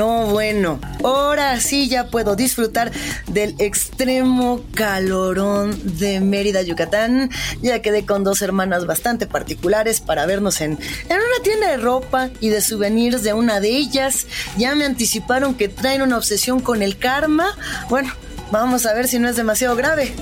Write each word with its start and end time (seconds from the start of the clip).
No, 0.00 0.24
bueno, 0.28 0.80
ahora 1.04 1.60
sí 1.60 1.90
ya 1.90 2.06
puedo 2.06 2.34
disfrutar 2.34 2.90
del 3.26 3.54
extremo 3.58 4.62
calorón 4.72 5.78
de 5.98 6.20
Mérida, 6.20 6.62
Yucatán. 6.62 7.28
Ya 7.60 7.82
quedé 7.82 8.06
con 8.06 8.24
dos 8.24 8.40
hermanas 8.40 8.86
bastante 8.86 9.26
particulares 9.26 10.00
para 10.00 10.24
vernos 10.24 10.62
en, 10.62 10.78
en 11.10 11.16
una 11.16 11.42
tienda 11.44 11.68
de 11.68 11.76
ropa 11.76 12.30
y 12.40 12.48
de 12.48 12.62
souvenirs 12.62 13.22
de 13.22 13.34
una 13.34 13.60
de 13.60 13.76
ellas. 13.76 14.26
Ya 14.56 14.74
me 14.74 14.86
anticiparon 14.86 15.54
que 15.54 15.68
traen 15.68 16.00
una 16.00 16.16
obsesión 16.16 16.60
con 16.60 16.80
el 16.80 16.96
karma. 16.96 17.54
Bueno, 17.90 18.10
vamos 18.50 18.86
a 18.86 18.94
ver 18.94 19.06
si 19.06 19.18
no 19.18 19.28
es 19.28 19.36
demasiado 19.36 19.76
grave. 19.76 20.14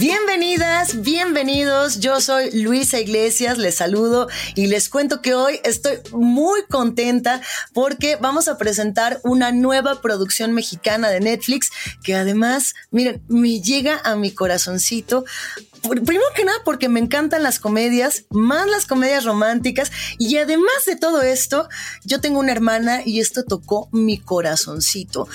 Bienvenidas, 0.00 1.02
bienvenidos. 1.02 2.00
Yo 2.00 2.22
soy 2.22 2.50
Luisa 2.52 2.98
Iglesias, 2.98 3.58
les 3.58 3.74
saludo 3.74 4.28
y 4.54 4.66
les 4.66 4.88
cuento 4.88 5.20
que 5.20 5.34
hoy 5.34 5.60
estoy 5.62 5.98
muy 6.12 6.62
contenta 6.70 7.42
porque 7.74 8.16
vamos 8.16 8.48
a 8.48 8.56
presentar 8.56 9.20
una 9.24 9.52
nueva 9.52 10.00
producción 10.00 10.54
mexicana 10.54 11.10
de 11.10 11.20
Netflix 11.20 11.70
que 12.02 12.14
además, 12.14 12.72
miren, 12.90 13.22
me 13.28 13.60
llega 13.60 14.00
a 14.02 14.16
mi 14.16 14.30
corazoncito 14.30 15.26
primero 15.82 16.24
que 16.34 16.44
nada 16.44 16.58
porque 16.64 16.88
me 16.88 17.00
encantan 17.00 17.42
las 17.42 17.58
comedias, 17.58 18.24
más 18.30 18.66
las 18.68 18.86
comedias 18.86 19.24
románticas 19.24 19.90
y 20.18 20.36
además 20.38 20.84
de 20.86 20.96
todo 20.96 21.22
esto, 21.22 21.68
yo 22.04 22.20
tengo 22.20 22.40
una 22.40 22.52
hermana 22.52 23.02
y 23.04 23.20
esto 23.20 23.44
tocó 23.44 23.88
mi 23.92 24.18
corazoncito. 24.18 25.28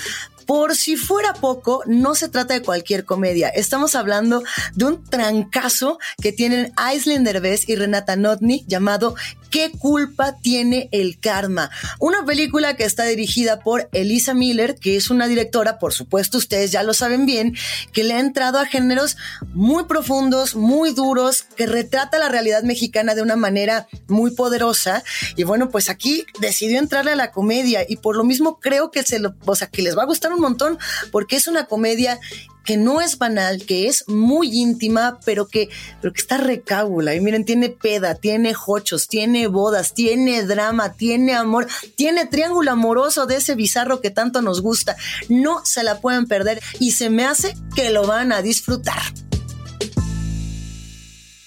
Por 0.45 0.75
si 0.75 0.95
fuera 0.95 1.33
poco, 1.33 1.81
no 1.85 2.15
se 2.15 2.29
trata 2.29 2.53
de 2.53 2.61
cualquier 2.61 3.05
comedia. 3.05 3.49
Estamos 3.49 3.95
hablando 3.95 4.43
de 4.73 4.85
un 4.85 5.03
trancazo 5.03 5.99
que 6.21 6.31
tienen 6.31 6.71
Aislinn 6.75 7.23
Derbez 7.23 7.67
y 7.67 7.75
Renata 7.75 8.15
Notni 8.15 8.63
llamado 8.67 9.15
¿Qué 9.55 9.71
culpa 9.71 10.35
tiene 10.41 10.89
el 10.91 11.17
karma? 11.17 11.71
Una 12.01 12.25
película 12.25 12.75
que 12.75 12.83
está 12.83 13.05
dirigida 13.05 13.61
por 13.61 13.87
Elisa 13.93 14.33
Miller, 14.33 14.75
que 14.75 14.97
es 14.97 15.09
una 15.09 15.27
directora, 15.27 15.79
por 15.79 15.93
supuesto 15.93 16.37
ustedes 16.37 16.73
ya 16.73 16.83
lo 16.83 16.93
saben 16.93 17.25
bien, 17.25 17.55
que 17.93 18.03
le 18.03 18.15
ha 18.15 18.19
entrado 18.19 18.59
a 18.59 18.65
géneros 18.65 19.15
muy 19.53 19.85
profundos, 19.85 20.57
muy 20.57 20.91
duros, 20.91 21.43
que 21.55 21.67
retrata 21.67 22.19
la 22.19 22.27
realidad 22.27 22.63
mexicana 22.63 23.15
de 23.15 23.21
una 23.21 23.37
manera 23.37 23.87
muy 24.09 24.31
poderosa. 24.31 25.05
Y 25.37 25.45
bueno, 25.45 25.69
pues 25.69 25.89
aquí 25.89 26.25
decidió 26.41 26.77
entrarle 26.77 27.13
a 27.13 27.15
la 27.15 27.31
comedia 27.31 27.85
y 27.87 27.95
por 27.95 28.17
lo 28.17 28.25
mismo 28.25 28.59
creo 28.59 28.91
que 28.91 29.03
se 29.03 29.19
lo, 29.19 29.35
o 29.45 29.55
sea, 29.55 29.67
que 29.67 29.81
les 29.81 29.97
va 29.97 30.03
a 30.03 30.07
gustar 30.07 30.33
un 30.33 30.41
montón 30.41 30.77
porque 31.13 31.37
es 31.37 31.47
una 31.47 31.67
comedia 31.67 32.19
que 32.65 32.77
no 32.77 32.99
es 33.01 33.17
banal, 33.17 33.65
que 33.65 33.87
es 33.87 34.07
muy 34.07 34.59
íntima, 34.59 35.19
pero 35.23 35.47
que, 35.47 35.69
pero 36.01 36.13
que 36.13 36.21
está 36.21 36.37
recábula. 36.37 37.15
Y 37.15 37.21
miren, 37.21 37.45
tiene 37.45 37.69
peda, 37.69 38.15
tiene 38.15 38.53
jochos, 38.53 39.07
tiene 39.07 39.47
bodas, 39.47 39.93
tiene 39.93 40.43
drama, 40.43 40.93
tiene 40.93 41.35
amor, 41.35 41.67
tiene 41.95 42.25
triángulo 42.25 42.71
amoroso 42.71 43.25
de 43.25 43.37
ese 43.37 43.55
bizarro 43.55 44.01
que 44.01 44.09
tanto 44.09 44.41
nos 44.41 44.61
gusta. 44.61 44.95
No 45.29 45.63
se 45.65 45.83
la 45.83 46.01
pueden 46.01 46.27
perder 46.27 46.61
y 46.79 46.91
se 46.91 47.09
me 47.09 47.25
hace 47.25 47.55
que 47.75 47.91
lo 47.91 48.05
van 48.05 48.31
a 48.31 48.41
disfrutar. 48.41 49.01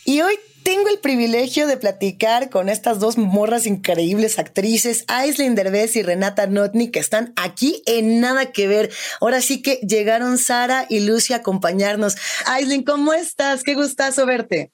Y 0.05 0.23
hoy 0.23 0.39
tengo 0.69 0.91
el 0.91 0.99
privilegio 0.99 1.67
de 1.67 1.79
platicar 1.79 2.51
con 2.51 2.69
estas 2.69 3.01
dos 3.01 3.17
morras 3.17 3.67
increíbles 3.67 4.39
actrices, 4.39 5.07
Aislinn 5.09 5.55
Derbez 5.55 5.97
y 5.97 6.03
Renata 6.03 6.47
Notni, 6.47 6.91
que 6.91 6.99
están 6.99 7.33
aquí 7.37 7.83
en 7.87 8.21
Nada 8.21 8.53
que 8.53 8.69
Ver. 8.69 8.91
Ahora 9.23 9.41
sí 9.41 9.63
que 9.63 9.77
llegaron 9.77 10.37
Sara 10.37 10.85
y 10.91 11.01
Lucy 11.01 11.33
a 11.33 11.37
acompañarnos. 11.37 12.17
Aislinn, 12.45 12.83
¿cómo 12.83 13.15
estás? 13.15 13.63
Qué 13.63 13.77
gustazo 13.77 14.27
verte. 14.27 14.71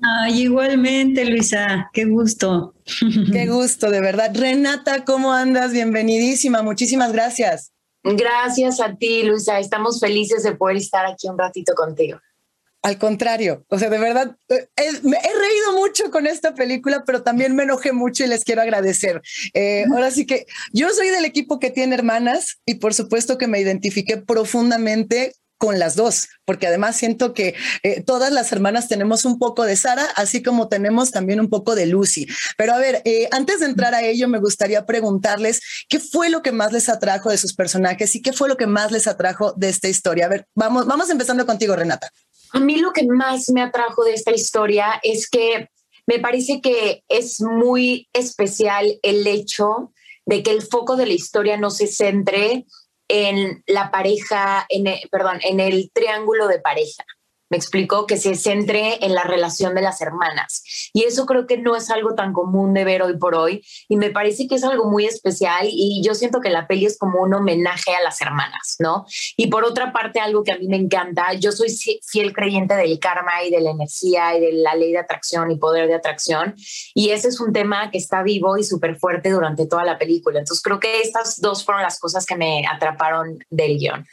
Ay, 0.00 0.44
igualmente, 0.44 1.26
Luisa, 1.26 1.90
qué 1.92 2.06
gusto. 2.06 2.72
Qué 3.30 3.46
gusto, 3.50 3.90
de 3.90 4.00
verdad. 4.00 4.30
Renata, 4.34 5.04
¿cómo 5.04 5.34
andas? 5.34 5.72
Bienvenidísima, 5.74 6.62
muchísimas 6.62 7.12
gracias. 7.12 7.70
Gracias 8.02 8.80
a 8.80 8.96
ti, 8.96 9.24
Luisa. 9.24 9.58
Estamos 9.58 10.00
felices 10.00 10.42
de 10.42 10.56
poder 10.56 10.78
estar 10.78 11.04
aquí 11.04 11.28
un 11.28 11.36
ratito 11.36 11.74
contigo. 11.74 12.18
Al 12.84 12.98
contrario, 12.98 13.64
o 13.70 13.78
sea, 13.78 13.88
de 13.88 13.96
verdad, 13.96 14.36
eh, 14.50 14.68
me 15.04 15.16
he 15.16 15.38
reído 15.38 15.72
mucho 15.78 16.10
con 16.10 16.26
esta 16.26 16.54
película, 16.54 17.02
pero 17.06 17.22
también 17.22 17.56
me 17.56 17.62
enojé 17.62 17.92
mucho 17.92 18.24
y 18.24 18.26
les 18.26 18.44
quiero 18.44 18.60
agradecer. 18.60 19.22
Eh, 19.54 19.86
ahora 19.90 20.10
sí 20.10 20.26
que 20.26 20.44
yo 20.70 20.90
soy 20.90 21.08
del 21.08 21.24
equipo 21.24 21.58
que 21.58 21.70
tiene 21.70 21.94
hermanas 21.94 22.58
y 22.66 22.74
por 22.74 22.92
supuesto 22.92 23.38
que 23.38 23.46
me 23.46 23.58
identifiqué 23.58 24.18
profundamente 24.18 25.32
con 25.56 25.78
las 25.78 25.96
dos, 25.96 26.28
porque 26.44 26.66
además 26.66 26.94
siento 26.94 27.32
que 27.32 27.54
eh, 27.84 28.02
todas 28.02 28.30
las 28.30 28.52
hermanas 28.52 28.86
tenemos 28.86 29.24
un 29.24 29.38
poco 29.38 29.64
de 29.64 29.76
Sara, 29.76 30.04
así 30.16 30.42
como 30.42 30.68
tenemos 30.68 31.10
también 31.10 31.40
un 31.40 31.48
poco 31.48 31.74
de 31.74 31.86
Lucy. 31.86 32.26
Pero 32.58 32.74
a 32.74 32.78
ver, 32.78 33.02
antes 33.30 33.60
de 33.60 33.66
entrar 33.66 33.94
a 33.94 34.02
ello, 34.02 34.28
me 34.28 34.40
gustaría 34.40 34.84
preguntarles 34.84 35.62
qué 35.88 36.00
fue 36.00 36.28
lo 36.28 36.42
que 36.42 36.52
más 36.52 36.70
les 36.70 36.90
atrajo 36.90 37.30
de 37.30 37.38
sus 37.38 37.54
personajes 37.54 38.14
y 38.14 38.20
qué 38.20 38.34
fue 38.34 38.46
lo 38.46 38.58
que 38.58 38.66
más 38.66 38.92
les 38.92 39.06
atrajo 39.06 39.54
de 39.56 39.70
esta 39.70 39.88
historia. 39.88 40.26
A 40.26 40.28
ver, 40.28 40.46
vamos, 40.54 40.84
vamos 40.84 41.08
empezando 41.08 41.46
contigo, 41.46 41.74
Renata. 41.74 42.10
A 42.54 42.60
mí 42.60 42.76
lo 42.78 42.92
que 42.92 43.04
más 43.04 43.50
me 43.50 43.62
atrajo 43.62 44.04
de 44.04 44.14
esta 44.14 44.30
historia 44.30 45.00
es 45.02 45.28
que 45.28 45.68
me 46.06 46.20
parece 46.20 46.60
que 46.60 47.02
es 47.08 47.40
muy 47.40 48.08
especial 48.12 49.00
el 49.02 49.26
hecho 49.26 49.92
de 50.24 50.44
que 50.44 50.52
el 50.52 50.62
foco 50.62 50.94
de 50.96 51.06
la 51.06 51.14
historia 51.14 51.56
no 51.56 51.70
se 51.70 51.88
centre 51.88 52.64
en 53.08 53.64
la 53.66 53.90
pareja, 53.90 54.66
en 54.68 54.84
perdón, 55.10 55.40
en 55.42 55.58
el 55.58 55.90
triángulo 55.92 56.46
de 56.46 56.60
pareja, 56.60 57.04
me 57.54 57.58
explico, 57.58 58.04
que 58.08 58.16
se 58.16 58.34
centre 58.34 58.98
en 59.00 59.14
la 59.14 59.22
relación 59.22 59.76
de 59.76 59.80
las 59.80 60.00
hermanas. 60.00 60.90
Y 60.92 61.04
eso 61.04 61.24
creo 61.24 61.46
que 61.46 61.56
no 61.56 61.76
es 61.76 61.88
algo 61.88 62.16
tan 62.16 62.32
común 62.32 62.74
de 62.74 62.84
ver 62.84 63.00
hoy 63.00 63.16
por 63.16 63.36
hoy. 63.36 63.64
Y 63.88 63.96
me 63.96 64.10
parece 64.10 64.48
que 64.48 64.56
es 64.56 64.64
algo 64.64 64.90
muy 64.90 65.06
especial. 65.06 65.68
Y 65.70 66.02
yo 66.04 66.16
siento 66.16 66.40
que 66.40 66.50
la 66.50 66.66
peli 66.66 66.86
es 66.86 66.98
como 66.98 67.22
un 67.22 67.32
homenaje 67.32 67.94
a 67.94 68.02
las 68.02 68.20
hermanas, 68.20 68.74
¿no? 68.80 69.06
Y 69.36 69.46
por 69.46 69.62
otra 69.64 69.92
parte, 69.92 70.18
algo 70.18 70.42
que 70.42 70.50
a 70.50 70.58
mí 70.58 70.66
me 70.66 70.76
encanta, 70.76 71.32
yo 71.34 71.52
soy 71.52 71.68
fiel 72.04 72.32
creyente 72.32 72.74
del 72.74 72.98
karma 72.98 73.44
y 73.44 73.52
de 73.52 73.60
la 73.60 73.70
energía 73.70 74.36
y 74.36 74.40
de 74.40 74.52
la 74.54 74.74
ley 74.74 74.90
de 74.90 74.98
atracción 74.98 75.52
y 75.52 75.56
poder 75.56 75.86
de 75.86 75.94
atracción. 75.94 76.56
Y 76.92 77.10
ese 77.10 77.28
es 77.28 77.38
un 77.38 77.52
tema 77.52 77.92
que 77.92 77.98
está 77.98 78.24
vivo 78.24 78.58
y 78.58 78.64
súper 78.64 78.96
fuerte 78.96 79.30
durante 79.30 79.68
toda 79.68 79.84
la 79.84 79.96
película. 79.96 80.40
Entonces 80.40 80.60
creo 80.60 80.80
que 80.80 81.02
estas 81.02 81.40
dos 81.40 81.64
fueron 81.64 81.84
las 81.84 82.00
cosas 82.00 82.26
que 82.26 82.34
me 82.34 82.64
atraparon 82.66 83.38
del 83.48 83.78
guion. 83.78 84.04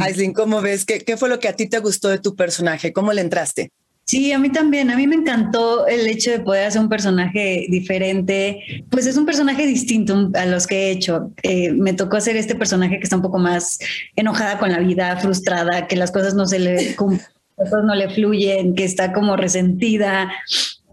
Aislinn, 0.00 0.32
¿cómo 0.32 0.60
ves? 0.60 0.84
¿Qué, 0.84 1.00
¿Qué 1.00 1.16
fue 1.16 1.28
lo 1.28 1.38
que 1.38 1.48
a 1.48 1.56
ti 1.56 1.68
te 1.68 1.78
gustó 1.78 2.08
de 2.08 2.18
tu 2.18 2.34
personaje? 2.34 2.92
¿Cómo 2.92 3.12
le 3.12 3.20
entraste? 3.20 3.70
Sí, 4.06 4.32
a 4.32 4.38
mí 4.38 4.50
también. 4.50 4.90
A 4.90 4.96
mí 4.96 5.06
me 5.06 5.16
encantó 5.16 5.86
el 5.86 6.06
hecho 6.06 6.30
de 6.30 6.40
poder 6.40 6.66
hacer 6.66 6.80
un 6.80 6.88
personaje 6.88 7.66
diferente. 7.70 8.84
Pues 8.90 9.06
es 9.06 9.16
un 9.16 9.24
personaje 9.24 9.66
distinto 9.66 10.30
a 10.34 10.44
los 10.44 10.66
que 10.66 10.76
he 10.76 10.90
hecho. 10.90 11.32
Eh, 11.42 11.72
me 11.72 11.94
tocó 11.94 12.18
hacer 12.18 12.36
este 12.36 12.54
personaje 12.54 12.98
que 12.98 13.04
está 13.04 13.16
un 13.16 13.22
poco 13.22 13.38
más 13.38 13.78
enojada 14.14 14.58
con 14.58 14.70
la 14.70 14.78
vida, 14.78 15.16
frustrada, 15.16 15.86
que 15.86 15.96
las 15.96 16.12
cosas 16.12 16.34
no 16.34 16.46
se 16.46 16.58
le 16.58 16.94
cosas 16.96 17.84
no 17.84 17.94
le 17.94 18.10
fluyen, 18.10 18.74
que 18.74 18.84
está 18.84 19.12
como 19.12 19.36
resentida. 19.36 20.30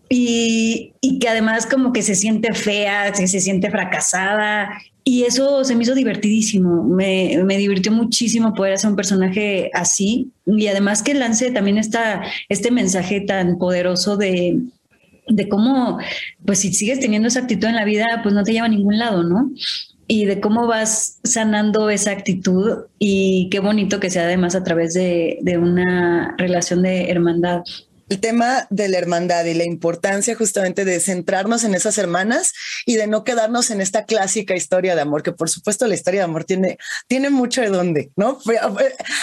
Y, 0.07 0.93
y, 0.99 1.19
que 1.19 1.29
además 1.29 1.65
como 1.65 1.93
que 1.93 2.01
se 2.01 2.15
siente 2.15 2.53
fea, 2.53 3.13
que 3.13 3.27
se 3.27 3.39
siente 3.39 3.71
fracasada 3.71 4.69
y 5.03 5.23
eso 5.23 5.63
se 5.63 5.75
me 5.75 5.83
hizo 5.83 5.95
divertidísimo, 5.95 6.83
me, 6.83 7.41
me, 7.43 7.57
divirtió 7.57 7.91
muchísimo 7.91 8.53
poder 8.53 8.73
hacer 8.73 8.89
un 8.91 8.95
personaje 8.95 9.71
así. 9.73 10.31
Y 10.45 10.67
además 10.67 11.01
que 11.01 11.15
lance 11.15 11.51
también 11.51 11.77
esta, 11.77 12.21
este 12.49 12.69
mensaje 12.69 13.21
tan 13.21 13.57
poderoso 13.57 14.15
de, 14.15 14.59
de 15.27 15.49
cómo, 15.49 15.97
pues 16.45 16.59
si 16.59 16.71
sigues 16.73 16.99
teniendo 16.99 17.29
esa 17.29 17.39
actitud 17.39 17.67
en 17.67 17.75
la 17.75 17.85
vida, 17.85 18.19
pues 18.21 18.35
no 18.35 18.43
te 18.43 18.53
lleva 18.53 18.67
a 18.67 18.69
ningún 18.69 18.99
lado, 18.99 19.23
¿no? 19.23 19.51
Y 20.07 20.25
de 20.25 20.39
cómo 20.39 20.67
vas 20.67 21.19
sanando 21.23 21.89
esa 21.89 22.11
actitud. 22.11 22.85
Y 22.99 23.49
qué 23.49 23.59
bonito 23.59 23.99
que 23.99 24.11
sea 24.11 24.23
además 24.23 24.53
a 24.53 24.63
través 24.63 24.93
de, 24.93 25.39
de 25.41 25.57
una 25.57 26.35
relación 26.37 26.83
de 26.83 27.09
hermandad 27.09 27.63
el 28.11 28.19
tema 28.19 28.67
de 28.69 28.89
la 28.89 28.97
hermandad 28.97 29.45
y 29.45 29.53
la 29.53 29.63
importancia 29.63 30.35
justamente 30.35 30.83
de 30.83 30.99
centrarnos 30.99 31.63
en 31.63 31.73
esas 31.75 31.97
hermanas 31.97 32.51
y 32.85 32.97
de 32.97 33.07
no 33.07 33.23
quedarnos 33.23 33.71
en 33.71 33.79
esta 33.79 34.03
clásica 34.03 34.53
historia 34.53 34.95
de 34.95 35.01
amor, 35.01 35.23
que 35.23 35.31
por 35.31 35.49
supuesto 35.49 35.87
la 35.87 35.95
historia 35.95 36.19
de 36.19 36.25
amor 36.25 36.43
tiene, 36.43 36.77
tiene 37.07 37.29
mucho 37.29 37.61
de 37.61 37.69
dónde, 37.69 38.11
¿no? 38.17 38.37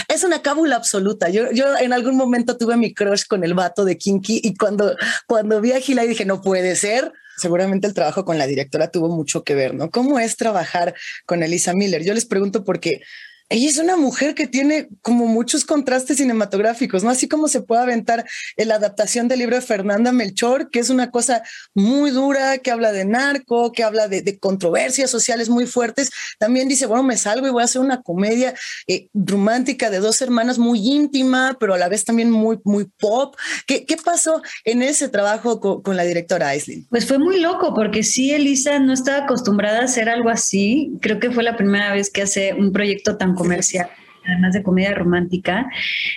Es 0.08 0.24
una 0.24 0.40
cábula 0.40 0.76
absoluta. 0.76 1.28
Yo, 1.28 1.52
yo 1.52 1.76
en 1.76 1.92
algún 1.92 2.16
momento 2.16 2.56
tuve 2.56 2.78
mi 2.78 2.94
crush 2.94 3.26
con 3.28 3.44
el 3.44 3.52
vato 3.52 3.84
de 3.84 3.98
Kinky 3.98 4.40
y 4.42 4.56
cuando, 4.56 4.96
cuando 5.26 5.60
vi 5.60 5.72
a 5.72 5.80
Gila 5.80 6.04
dije, 6.04 6.24
no 6.24 6.40
puede 6.40 6.74
ser. 6.74 7.12
Seguramente 7.36 7.86
el 7.86 7.94
trabajo 7.94 8.24
con 8.24 8.38
la 8.38 8.46
directora 8.46 8.90
tuvo 8.90 9.10
mucho 9.10 9.44
que 9.44 9.54
ver, 9.54 9.74
¿no? 9.74 9.90
¿Cómo 9.90 10.18
es 10.18 10.36
trabajar 10.36 10.94
con 11.26 11.42
Elisa 11.42 11.74
Miller? 11.74 12.02
Yo 12.04 12.14
les 12.14 12.24
pregunto 12.24 12.64
porque 12.64 13.02
ella 13.50 13.68
es 13.68 13.78
una 13.78 13.96
mujer 13.96 14.34
que 14.34 14.46
tiene 14.46 14.88
como 15.00 15.26
muchos 15.26 15.64
contrastes 15.64 16.18
cinematográficos, 16.18 17.02
¿no? 17.02 17.10
Así 17.10 17.28
como 17.28 17.48
se 17.48 17.62
puede 17.62 17.82
aventar 17.82 18.26
la 18.56 18.74
adaptación 18.74 19.26
del 19.26 19.38
libro 19.38 19.56
de 19.56 19.62
Fernanda 19.62 20.12
Melchor, 20.12 20.70
que 20.70 20.80
es 20.80 20.90
una 20.90 21.10
cosa 21.10 21.42
muy 21.74 22.10
dura, 22.10 22.58
que 22.58 22.70
habla 22.70 22.92
de 22.92 23.06
narco, 23.06 23.72
que 23.72 23.84
habla 23.84 24.06
de, 24.08 24.38
controversias 24.38 25.10
sociales 25.10 25.48
muy 25.48 25.66
fuertes. 25.66 26.10
También 26.38 26.68
dice, 26.68 26.86
bueno, 26.86 27.02
me 27.02 27.16
salgo 27.16 27.46
y 27.46 27.50
voy 27.50 27.62
a 27.62 27.64
hacer 27.64 27.80
una 27.80 28.02
comedia 28.02 28.54
eh, 28.86 29.08
romántica 29.14 29.88
de 29.88 30.00
dos 30.00 30.20
hermanas 30.20 30.58
muy 30.58 30.80
íntima, 30.86 31.56
pero 31.58 31.74
a 31.74 31.78
la 31.78 31.88
vez 31.88 32.04
también 32.04 32.30
muy, 32.30 32.58
muy 32.64 32.84
pop. 32.98 33.34
¿Qué, 33.66 33.84
pasó 34.04 34.42
en 34.64 34.82
ese 34.82 35.08
trabajo 35.08 35.60
con, 35.60 35.96
la 35.96 36.04
directora 36.04 36.48
Aislinn? 36.48 36.86
Pues 36.88 37.06
fue 37.06 37.18
muy 37.18 37.40
loco, 37.40 37.74
porque 37.74 38.02
sí, 38.02 38.30
Elisa 38.32 38.78
no 38.78 38.92
estaba 38.92 39.24
acostumbrada 39.24 39.80
a 39.80 39.84
hacer 39.84 40.08
algo 40.08 40.28
así. 40.28 40.92
Creo 41.00 41.18
que 41.18 41.30
fue 41.30 41.42
la 41.42 41.56
primera 41.56 41.92
vez 41.92 42.10
que 42.10 42.22
hace 42.22 42.54
un 42.54 42.72
proyecto 42.72 43.16
tan 43.16 43.34
comercial 43.38 43.88
además 44.28 44.52
de 44.52 44.62
comedia 44.62 44.94
romántica. 44.94 45.66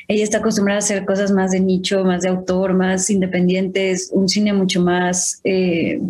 Ella 0.07 0.23
está 0.23 0.39
acostumbrada 0.39 0.77
a 0.77 0.83
hacer 0.83 1.05
cosas 1.05 1.31
más 1.31 1.51
de 1.51 1.59
nicho, 1.59 2.03
más 2.03 2.23
de 2.23 2.29
autor, 2.29 2.73
más 2.73 3.09
independientes, 3.09 4.09
un 4.11 4.27
cine 4.27 4.53
mucho 4.53 4.81
más, 4.81 5.39
eh, 5.43 6.01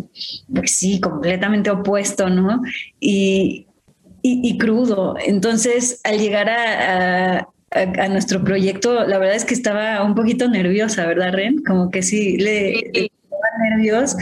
pues 0.52 0.72
sí, 0.72 1.00
completamente 1.00 1.70
opuesto, 1.70 2.28
¿no? 2.28 2.60
Y, 3.00 3.66
y, 4.22 4.58
crudo. 4.58 5.16
Entonces, 5.24 6.00
al 6.04 6.18
llegar 6.18 6.48
a, 6.48 7.48
a, 7.70 8.08
nuestro 8.08 8.44
proyecto, 8.44 9.04
la 9.04 9.18
verdad 9.18 9.34
es 9.34 9.44
que 9.44 9.54
estaba 9.54 10.04
un 10.04 10.14
poquito 10.14 10.48
nerviosa, 10.48 11.06
¿verdad, 11.06 11.32
Ren? 11.32 11.62
Como 11.64 11.90
que 11.90 12.02
sí, 12.02 12.36
le 12.36 13.10
nervios 13.62 14.16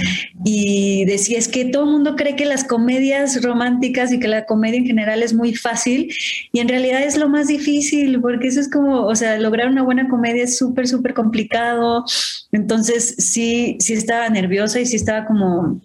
y 0.44 1.04
decía, 1.06 1.38
es 1.38 1.48
que 1.48 1.64
todo 1.64 1.84
el 1.84 1.90
mundo 1.90 2.16
cree 2.16 2.37
que 2.37 2.44
las 2.44 2.64
comedias 2.64 3.42
románticas 3.42 4.12
y 4.12 4.20
que 4.20 4.28
la 4.28 4.46
comedia 4.46 4.78
en 4.78 4.87
general 4.87 5.22
es 5.22 5.34
muy 5.34 5.54
fácil 5.54 6.12
y 6.52 6.60
en 6.60 6.69
realidad 6.69 7.02
es 7.02 7.16
lo 7.16 7.28
más 7.28 7.46
difícil 7.48 8.20
porque 8.20 8.48
eso 8.48 8.60
es 8.60 8.70
como, 8.70 9.06
o 9.06 9.14
sea, 9.14 9.38
lograr 9.38 9.69
una 9.69 9.82
buena 9.82 10.08
comedia 10.08 10.44
es 10.44 10.56
súper, 10.58 10.87
súper 10.87 11.14
complicado. 11.14 12.04
Entonces 12.52 13.16
sí, 13.19 13.76
sí 13.81 13.94
estaba 13.94 14.28
nerviosa 14.28 14.81
y 14.81 14.87
sí 14.87 14.96
estaba 14.96 15.26
como 15.26 15.81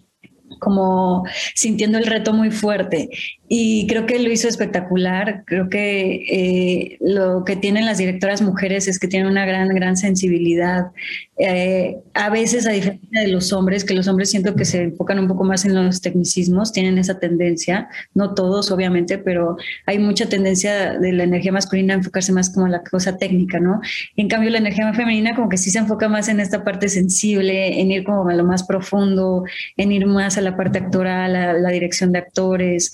como 0.58 1.24
sintiendo 1.54 1.98
el 1.98 2.06
reto 2.06 2.32
muy 2.32 2.50
fuerte. 2.50 3.10
Y 3.48 3.86
creo 3.86 4.06
que 4.06 4.18
lo 4.18 4.30
hizo 4.30 4.48
espectacular. 4.48 5.44
Creo 5.46 5.68
que 5.68 6.24
eh, 6.28 6.98
lo 7.00 7.44
que 7.44 7.56
tienen 7.56 7.84
las 7.84 7.98
directoras 7.98 8.42
mujeres 8.42 8.88
es 8.88 8.98
que 8.98 9.08
tienen 9.08 9.28
una 9.28 9.46
gran, 9.46 9.68
gran 9.68 9.96
sensibilidad. 9.96 10.86
Eh, 11.38 11.98
a 12.14 12.30
veces, 12.30 12.66
a 12.66 12.70
diferencia 12.70 13.20
de 13.20 13.28
los 13.28 13.52
hombres, 13.52 13.84
que 13.84 13.94
los 13.94 14.08
hombres 14.08 14.30
siento 14.30 14.56
que 14.56 14.64
se 14.64 14.82
enfocan 14.82 15.18
un 15.18 15.28
poco 15.28 15.44
más 15.44 15.66
en 15.66 15.74
los 15.74 16.00
tecnicismos, 16.00 16.72
tienen 16.72 16.96
esa 16.96 17.18
tendencia, 17.18 17.88
no 18.14 18.34
todos 18.34 18.70
obviamente, 18.70 19.18
pero 19.18 19.58
hay 19.84 19.98
mucha 19.98 20.28
tendencia 20.28 20.98
de 20.98 21.12
la 21.12 21.24
energía 21.24 21.52
masculina 21.52 21.92
a 21.92 21.98
enfocarse 21.98 22.32
más 22.32 22.48
como 22.50 22.66
en 22.66 22.72
la 22.72 22.82
cosa 22.82 23.18
técnica, 23.18 23.60
¿no? 23.60 23.80
En 24.16 24.28
cambio, 24.28 24.50
la 24.50 24.58
energía 24.58 24.92
femenina 24.94 25.34
como 25.34 25.50
que 25.50 25.58
sí 25.58 25.70
se 25.70 25.78
enfoca 25.78 26.08
más 26.08 26.28
en 26.28 26.40
esta 26.40 26.64
parte 26.64 26.88
sensible, 26.88 27.80
en 27.80 27.90
ir 27.90 28.04
como 28.04 28.28
a 28.28 28.34
lo 28.34 28.44
más 28.44 28.64
profundo, 28.66 29.44
en 29.76 29.92
ir 29.92 30.06
más 30.06 30.38
a 30.38 30.40
la 30.40 30.56
parte 30.56 30.78
actoral, 30.78 31.36
a 31.36 31.52
la 31.52 31.70
dirección 31.70 32.12
de 32.12 32.18
actores. 32.20 32.92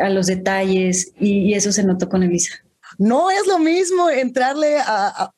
A 0.00 0.08
los 0.08 0.26
detalles 0.26 1.12
y, 1.18 1.54
eso 1.54 1.72
se 1.72 1.84
notó 1.84 2.08
con 2.08 2.22
Elisa. 2.22 2.54
No 2.98 3.30
es 3.30 3.46
lo 3.46 3.58
mismo 3.58 4.10
entrarle 4.10 4.78
a, 4.78 5.32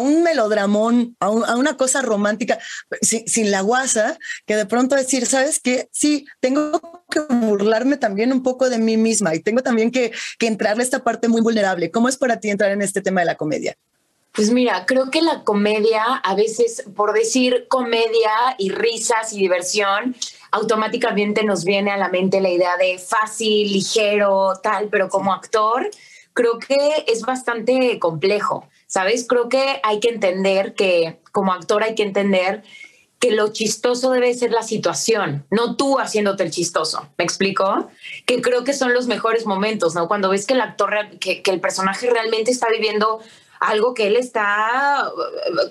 un 0.00 0.22
melodramón, 0.22 1.16
a, 1.20 1.28
una 1.28 1.76
cosa 1.76 2.00
romántica, 2.00 2.58
sin, 3.02 3.50
la 3.50 3.60
guasa, 3.60 4.18
que 4.46 4.56
de 4.56 4.66
pronto 4.66 4.96
decir, 4.96 5.26
¿sabes 5.26 5.60
qué? 5.60 5.88
Sí, 5.92 6.26
tengo 6.40 6.80
que 7.10 7.20
burlarme 7.20 7.96
también 7.96 8.32
un 8.32 8.42
poco 8.42 8.70
de 8.70 8.78
mí 8.78 8.96
misma 8.96 9.34
y 9.34 9.40
tengo 9.40 9.62
también 9.62 9.90
que, 9.90 10.12
que 10.38 10.46
entrarle 10.46 10.82
a 10.82 10.84
esta 10.84 11.04
parte 11.04 11.28
muy 11.28 11.42
vulnerable. 11.42 11.90
¿Cómo 11.90 12.08
es 12.08 12.16
para 12.16 12.40
ti 12.40 12.50
entrar 12.50 12.72
en 12.72 12.82
este 12.82 13.02
tema 13.02 13.20
de 13.20 13.26
la 13.26 13.36
comedia? 13.36 13.76
Pues 14.32 14.52
mira, 14.52 14.86
creo 14.86 15.10
que 15.10 15.20
la 15.20 15.42
comedia, 15.42 16.04
a 16.22 16.34
veces 16.36 16.84
por 16.94 17.12
decir 17.12 17.66
comedia 17.68 18.30
y 18.56 18.70
risas 18.70 19.32
y 19.32 19.38
diversión, 19.38 20.14
automáticamente 20.50 21.44
nos 21.44 21.64
viene 21.64 21.90
a 21.90 21.96
la 21.96 22.08
mente 22.08 22.40
la 22.40 22.50
idea 22.50 22.76
de 22.76 22.98
fácil, 22.98 23.72
ligero, 23.72 24.54
tal, 24.62 24.88
pero 24.88 25.08
como 25.08 25.32
actor 25.32 25.88
creo 26.38 26.60
que 26.60 27.04
es 27.08 27.22
bastante 27.22 27.98
complejo, 27.98 28.68
¿sabes? 28.86 29.26
Creo 29.28 29.48
que 29.48 29.80
hay 29.82 29.98
que 29.98 30.08
entender 30.08 30.74
que 30.74 31.18
como 31.32 31.52
actor 31.52 31.82
hay 31.82 31.96
que 31.96 32.04
entender 32.04 32.62
que 33.18 33.32
lo 33.32 33.52
chistoso 33.52 34.12
debe 34.12 34.32
ser 34.34 34.52
la 34.52 34.62
situación, 34.62 35.44
no 35.50 35.74
tú 35.74 35.98
haciéndote 35.98 36.44
el 36.44 36.52
chistoso. 36.52 37.08
¿Me 37.18 37.24
explico? 37.24 37.90
Que 38.26 38.40
creo 38.40 38.62
que 38.62 38.72
son 38.72 38.94
los 38.94 39.08
mejores 39.08 39.46
momentos, 39.46 39.96
¿no? 39.96 40.06
Cuando 40.06 40.30
ves 40.30 40.46
que 40.46 40.54
el 40.54 40.60
actor, 40.60 40.94
que, 41.18 41.42
que 41.42 41.50
el 41.50 41.60
personaje 41.60 42.08
realmente 42.08 42.52
está 42.52 42.68
viviendo 42.68 43.20
algo 43.60 43.94
que 43.94 44.06
él 44.06 44.16
está, 44.16 45.10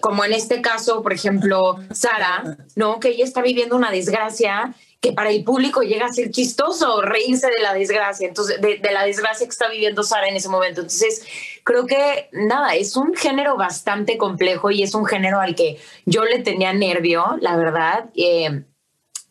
como 0.02 0.26
en 0.26 0.34
este 0.34 0.62
caso, 0.62 1.02
por 1.02 1.14
ejemplo, 1.14 1.78
Sara, 1.92 2.58
¿no? 2.76 3.00
Que 3.00 3.10
ella 3.10 3.24
está 3.24 3.42
viviendo 3.42 3.76
una 3.76 3.92
desgracia 3.92 4.76
que 5.00 5.14
para 5.14 5.30
el 5.30 5.44
público 5.44 5.82
llega 5.82 6.08
a 6.08 6.14
ser 6.14 6.32
chistoso 6.32 7.02
reírse 7.02 7.48
de 7.48 7.62
la 7.62 7.74
desgracia, 7.74 8.28
entonces 8.28 8.60
de, 8.60 8.80
la 8.92 9.04
desgracia 9.04 9.46
que 9.46 9.52
está 9.52 9.70
viviendo 9.70 10.04
Sara 10.04 10.28
en 10.28 10.36
ese 10.36 10.50
momento. 10.50 10.82
Entonces, 10.82 11.24
creo 11.64 11.86
que 11.86 12.30
nada, 12.32 12.76
es 12.76 12.96
un 12.98 13.14
género 13.14 13.58
bastante 13.58 14.18
complejo 14.18 14.72
y 14.72 14.84
es 14.84 14.96
un 14.96 15.06
género 15.06 15.40
al 15.40 15.56
que 15.56 15.80
yo 16.06 16.26
le 16.26 16.40
tenía 16.40 16.74
nervio, 16.74 17.38
la 17.42 17.56
verdad. 17.56 18.10
Eh, 18.16 18.64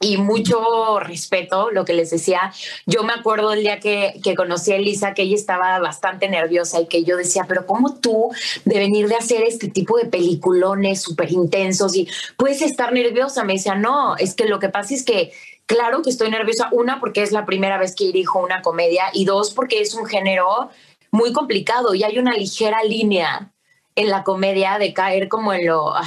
y 0.00 0.18
mucho 0.18 1.00
respeto, 1.00 1.70
lo 1.70 1.84
que 1.84 1.94
les 1.94 2.10
decía. 2.10 2.52
Yo 2.84 3.02
me 3.02 3.12
acuerdo 3.12 3.52
el 3.52 3.62
día 3.62 3.80
que, 3.80 4.20
que 4.22 4.34
conocí 4.34 4.72
a 4.72 4.76
Elisa, 4.76 5.14
que 5.14 5.22
ella 5.22 5.36
estaba 5.36 5.78
bastante 5.78 6.28
nerviosa 6.28 6.80
y 6.80 6.86
que 6.86 7.02
yo 7.04 7.16
decía, 7.16 7.46
pero 7.48 7.66
¿cómo 7.66 7.94
tú 7.98 8.30
de 8.64 8.78
venir 8.78 9.08
de 9.08 9.16
hacer 9.16 9.42
este 9.42 9.68
tipo 9.68 9.96
de 9.96 10.06
peliculones 10.06 11.00
súper 11.00 11.32
intensos 11.32 11.96
y 11.96 12.08
puedes 12.36 12.60
estar 12.60 12.92
nerviosa? 12.92 13.44
Me 13.44 13.54
decía, 13.54 13.74
no, 13.74 14.16
es 14.16 14.34
que 14.34 14.44
lo 14.44 14.58
que 14.58 14.68
pasa 14.68 14.94
es 14.94 15.02
que 15.02 15.32
claro 15.64 16.02
que 16.02 16.10
estoy 16.10 16.30
nerviosa, 16.30 16.68
una 16.72 17.00
porque 17.00 17.22
es 17.22 17.32
la 17.32 17.46
primera 17.46 17.78
vez 17.78 17.94
que 17.94 18.04
dirijo 18.04 18.38
una 18.38 18.62
comedia 18.62 19.04
y 19.12 19.24
dos 19.24 19.52
porque 19.54 19.80
es 19.80 19.94
un 19.94 20.06
género 20.06 20.70
muy 21.10 21.32
complicado 21.32 21.94
y 21.94 22.04
hay 22.04 22.18
una 22.18 22.34
ligera 22.34 22.82
línea 22.84 23.52
en 23.94 24.10
la 24.10 24.24
comedia 24.24 24.78
de 24.78 24.92
caer 24.92 25.28
como 25.28 25.54
en 25.54 25.66
lo 25.66 25.94
ah, 25.94 26.04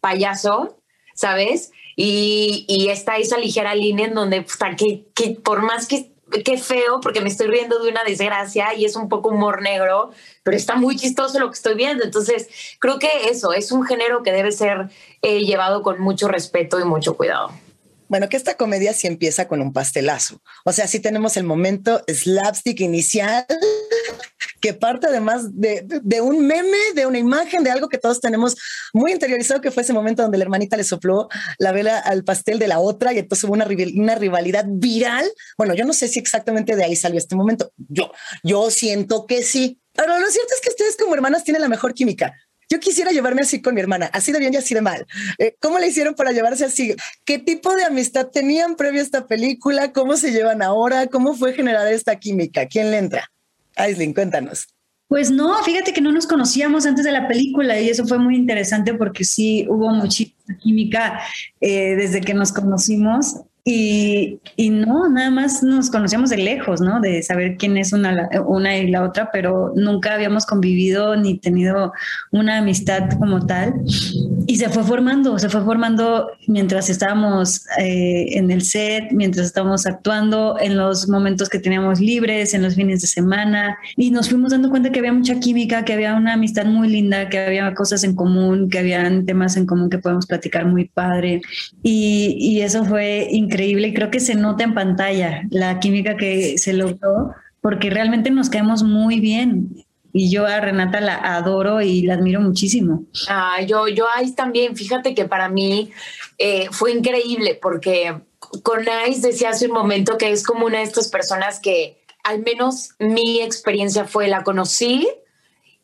payaso, 0.00 0.76
¿sabes? 1.14 1.72
Y, 1.96 2.88
está 2.90 3.18
esa 3.18 3.38
ligera 3.38 3.74
línea 3.74 4.06
en 4.06 4.14
donde, 4.14 4.44
que, 4.76 5.04
que 5.14 5.30
por 5.30 5.62
más 5.62 5.86
que, 5.86 6.10
que 6.44 6.58
feo, 6.58 7.00
porque 7.00 7.20
me 7.20 7.28
estoy 7.28 7.48
riendo 7.48 7.82
de 7.82 7.90
una 7.90 8.04
desgracia 8.04 8.74
y 8.74 8.84
es 8.84 8.96
un 8.96 9.08
poco 9.08 9.30
humor 9.30 9.62
negro, 9.62 10.10
pero 10.42 10.56
está 10.56 10.76
muy 10.76 10.96
chistoso 10.96 11.38
lo 11.38 11.50
que 11.50 11.56
estoy 11.56 11.74
viendo. 11.74 12.04
Entonces, 12.04 12.48
creo 12.78 12.98
que 12.98 13.08
eso 13.30 13.52
es 13.52 13.72
un 13.72 13.84
género 13.84 14.22
que 14.22 14.32
debe 14.32 14.52
ser 14.52 14.90
eh, 15.22 15.40
llevado 15.40 15.82
con 15.82 16.00
mucho 16.00 16.28
respeto 16.28 16.78
y 16.80 16.84
mucho 16.84 17.16
cuidado. 17.16 17.50
Bueno, 18.08 18.28
que 18.28 18.36
esta 18.36 18.56
comedia 18.56 18.92
sí 18.92 19.06
empieza 19.06 19.46
con 19.46 19.60
un 19.60 19.72
pastelazo. 19.72 20.42
O 20.64 20.72
sea, 20.72 20.88
sí 20.88 20.98
tenemos 20.98 21.36
el 21.36 21.44
momento 21.44 22.02
slapstick 22.08 22.80
inicial 22.80 23.46
que 24.60 24.74
parte 24.74 25.06
además 25.06 25.58
de, 25.58 25.84
de, 25.86 26.20
un 26.20 26.46
meme, 26.46 26.78
de 26.94 27.06
una 27.06 27.18
imagen, 27.18 27.64
de 27.64 27.70
algo 27.70 27.88
que 27.88 27.98
todos 27.98 28.20
tenemos 28.20 28.56
muy 28.92 29.12
interiorizado, 29.12 29.60
que 29.60 29.70
fue 29.70 29.82
ese 29.82 29.92
momento 29.92 30.22
donde 30.22 30.38
la 30.38 30.44
hermanita 30.44 30.76
le 30.76 30.84
sopló 30.84 31.28
la 31.58 31.72
vela 31.72 31.98
al 31.98 32.24
pastel 32.24 32.58
de 32.58 32.68
la 32.68 32.80
otra 32.80 33.12
y 33.12 33.18
entonces 33.18 33.44
hubo 33.44 33.54
una, 33.54 33.64
rivalidad 34.14 34.64
viral. 34.68 35.30
Bueno, 35.56 35.74
yo 35.74 35.84
no 35.84 35.92
sé 35.92 36.08
si 36.08 36.18
exactamente 36.18 36.76
de 36.76 36.84
ahí 36.84 36.96
salió 36.96 37.18
este 37.18 37.36
momento. 37.36 37.72
Yo, 37.88 38.12
yo 38.42 38.70
siento 38.70 39.26
que 39.26 39.42
sí. 39.42 39.80
Pero 39.92 40.18
lo 40.18 40.30
cierto 40.30 40.54
es 40.54 40.60
que 40.60 40.70
ustedes 40.70 40.96
como 40.96 41.14
hermanas 41.14 41.44
tienen 41.44 41.62
la 41.62 41.68
mejor 41.68 41.94
química. 41.94 42.34
Yo 42.68 42.78
quisiera 42.78 43.10
llevarme 43.10 43.42
así 43.42 43.60
con 43.60 43.74
mi 43.74 43.80
hermana, 43.80 44.08
así 44.12 44.30
de 44.30 44.38
bien 44.38 44.54
y 44.54 44.56
así 44.56 44.74
de 44.74 44.80
mal. 44.80 45.04
Eh, 45.38 45.56
¿Cómo 45.60 45.80
le 45.80 45.88
hicieron 45.88 46.14
para 46.14 46.30
llevarse 46.30 46.64
así? 46.64 46.94
¿Qué 47.24 47.40
tipo 47.40 47.74
de 47.74 47.82
amistad 47.82 48.28
tenían 48.28 48.76
previo 48.76 49.00
a 49.00 49.04
esta 49.04 49.26
película? 49.26 49.92
¿Cómo 49.92 50.16
se 50.16 50.30
llevan 50.30 50.62
ahora? 50.62 51.08
¿Cómo 51.08 51.34
fue 51.34 51.52
generada 51.52 51.90
esta 51.90 52.16
química? 52.20 52.66
¿Quién 52.66 52.92
le 52.92 52.98
entra? 52.98 53.28
Aislinn, 53.80 54.14
cuéntanos. 54.14 54.66
Pues 55.10 55.28
no, 55.28 55.60
fíjate 55.64 55.92
que 55.92 56.00
no 56.00 56.12
nos 56.12 56.26
conocíamos 56.26 56.86
antes 56.86 57.04
de 57.04 57.10
la 57.10 57.26
película 57.26 57.80
y 57.80 57.88
eso 57.88 58.06
fue 58.06 58.18
muy 58.18 58.36
interesante 58.36 58.94
porque 58.94 59.24
sí 59.24 59.66
hubo 59.68 59.90
muchísima 59.90 60.56
química 60.62 61.20
eh, 61.60 61.96
desde 61.96 62.20
que 62.20 62.32
nos 62.32 62.52
conocimos 62.52 63.40
y, 63.64 64.40
y, 64.56 64.70
no, 64.70 65.08
nada 65.08 65.30
más 65.30 65.62
nos 65.62 65.90
conocíamos 65.90 66.30
de 66.30 66.38
lejos, 66.38 66.80
¿no? 66.80 67.00
De 67.00 67.22
saber 67.22 67.56
quién 67.58 67.76
es 67.76 67.92
una, 67.92 68.28
una 68.46 68.76
y 68.76 68.88
la 68.88 69.02
otra, 69.02 69.30
pero 69.32 69.72
nunca 69.76 70.14
habíamos 70.14 70.46
convivido 70.46 71.14
ni 71.16 71.38
tenido 71.38 71.92
una 72.30 72.58
amistad 72.58 73.10
como 73.18 73.44
tal. 73.44 73.74
Y 74.50 74.56
se 74.56 74.68
fue 74.68 74.82
formando, 74.82 75.38
se 75.38 75.48
fue 75.48 75.64
formando 75.64 76.32
mientras 76.48 76.90
estábamos 76.90 77.64
eh, 77.78 78.36
en 78.36 78.50
el 78.50 78.62
set, 78.62 79.12
mientras 79.12 79.46
estábamos 79.46 79.86
actuando, 79.86 80.56
en 80.60 80.76
los 80.76 81.08
momentos 81.08 81.48
que 81.48 81.60
teníamos 81.60 82.00
libres, 82.00 82.52
en 82.52 82.62
los 82.62 82.74
fines 82.74 83.00
de 83.00 83.06
semana. 83.06 83.78
Y 83.96 84.10
nos 84.10 84.28
fuimos 84.28 84.50
dando 84.50 84.68
cuenta 84.68 84.90
que 84.90 84.98
había 84.98 85.12
mucha 85.12 85.38
química, 85.38 85.84
que 85.84 85.92
había 85.92 86.16
una 86.16 86.32
amistad 86.32 86.64
muy 86.64 86.88
linda, 86.88 87.28
que 87.28 87.38
había 87.38 87.72
cosas 87.74 88.02
en 88.02 88.16
común, 88.16 88.68
que 88.68 88.80
habían 88.80 89.24
temas 89.24 89.56
en 89.56 89.66
común 89.66 89.88
que 89.88 89.98
podemos 89.98 90.26
platicar 90.26 90.66
muy 90.66 90.86
padre. 90.86 91.42
Y, 91.84 92.36
y 92.40 92.62
eso 92.62 92.84
fue 92.84 93.28
increíble 93.30 93.86
y 93.86 93.94
creo 93.94 94.10
que 94.10 94.18
se 94.18 94.34
nota 94.34 94.64
en 94.64 94.74
pantalla 94.74 95.42
la 95.50 95.78
química 95.78 96.16
que 96.16 96.58
se 96.58 96.72
logró 96.72 97.36
porque 97.60 97.88
realmente 97.88 98.30
nos 98.30 98.50
caemos 98.50 98.82
muy 98.82 99.20
bien. 99.20 99.84
Y 100.12 100.30
yo 100.30 100.46
a 100.46 100.60
Renata 100.60 101.00
la 101.00 101.16
adoro 101.36 101.80
y 101.80 102.02
la 102.02 102.14
admiro 102.14 102.40
muchísimo. 102.40 103.04
Ah, 103.28 103.62
yo, 103.62 103.88
yo 103.88 104.06
ahí 104.14 104.32
también, 104.32 104.76
fíjate 104.76 105.14
que 105.14 105.24
para 105.24 105.48
mí 105.48 105.90
eh, 106.38 106.66
fue 106.70 106.92
increíble 106.92 107.58
porque 107.60 108.20
con 108.62 108.80
Ice 109.08 109.26
decía 109.26 109.50
hace 109.50 109.66
un 109.66 109.74
momento 109.74 110.18
que 110.18 110.30
es 110.30 110.44
como 110.44 110.66
una 110.66 110.78
de 110.78 110.84
estas 110.84 111.08
personas 111.08 111.60
que 111.60 112.02
al 112.24 112.40
menos 112.40 112.90
mi 112.98 113.40
experiencia 113.40 114.04
fue 114.04 114.28
la 114.28 114.42
conocí 114.42 115.08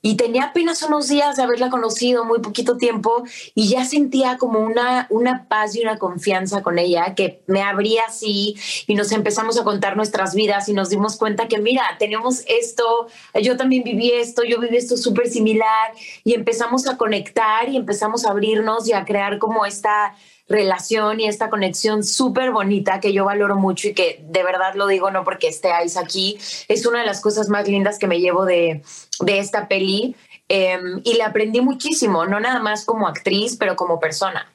y 0.06 0.14
tenía 0.14 0.44
apenas 0.44 0.84
unos 0.84 1.08
días 1.08 1.34
de 1.34 1.42
haberla 1.42 1.68
conocido, 1.68 2.24
muy 2.24 2.38
poquito 2.38 2.76
tiempo, 2.76 3.24
y 3.56 3.68
ya 3.68 3.84
sentía 3.84 4.38
como 4.38 4.60
una, 4.60 5.08
una 5.10 5.48
paz 5.48 5.74
y 5.74 5.82
una 5.82 5.98
confianza 5.98 6.62
con 6.62 6.78
ella 6.78 7.16
que 7.16 7.40
me 7.48 7.60
abría 7.60 8.02
así 8.06 8.54
y 8.86 8.94
nos 8.94 9.10
empezamos 9.10 9.58
a 9.58 9.64
contar 9.64 9.96
nuestras 9.96 10.36
vidas 10.36 10.68
y 10.68 10.74
nos 10.74 10.90
dimos 10.90 11.16
cuenta 11.16 11.48
que, 11.48 11.58
mira, 11.58 11.82
tenemos 11.98 12.44
esto, 12.46 13.08
yo 13.42 13.56
también 13.56 13.82
viví 13.82 14.12
esto, 14.12 14.44
yo 14.44 14.60
viví 14.60 14.76
esto 14.76 14.96
súper 14.96 15.26
similar 15.26 15.90
y 16.22 16.34
empezamos 16.34 16.86
a 16.86 16.96
conectar 16.96 17.68
y 17.68 17.76
empezamos 17.76 18.26
a 18.26 18.30
abrirnos 18.30 18.86
y 18.86 18.92
a 18.92 19.04
crear 19.04 19.40
como 19.40 19.66
esta 19.66 20.14
relación 20.48 21.20
y 21.20 21.26
esta 21.26 21.50
conexión 21.50 22.04
súper 22.04 22.52
bonita 22.52 23.00
que 23.00 23.12
yo 23.12 23.24
valoro 23.24 23.56
mucho 23.56 23.88
y 23.88 23.94
que 23.94 24.24
de 24.28 24.42
verdad 24.44 24.74
lo 24.74 24.86
digo 24.86 25.10
no 25.10 25.24
porque 25.24 25.48
estéis 25.48 25.96
aquí, 25.96 26.38
es 26.68 26.86
una 26.86 27.00
de 27.00 27.06
las 27.06 27.20
cosas 27.20 27.48
más 27.48 27.66
lindas 27.66 27.98
que 27.98 28.06
me 28.06 28.20
llevo 28.20 28.44
de, 28.44 28.82
de 29.20 29.38
esta 29.38 29.66
peli 29.66 30.14
em, 30.48 31.00
y 31.04 31.14
le 31.14 31.24
aprendí 31.24 31.60
muchísimo, 31.60 32.26
no 32.26 32.38
nada 32.38 32.60
más 32.60 32.84
como 32.84 33.08
actriz, 33.08 33.56
pero 33.56 33.74
como 33.74 33.98
persona. 33.98 34.52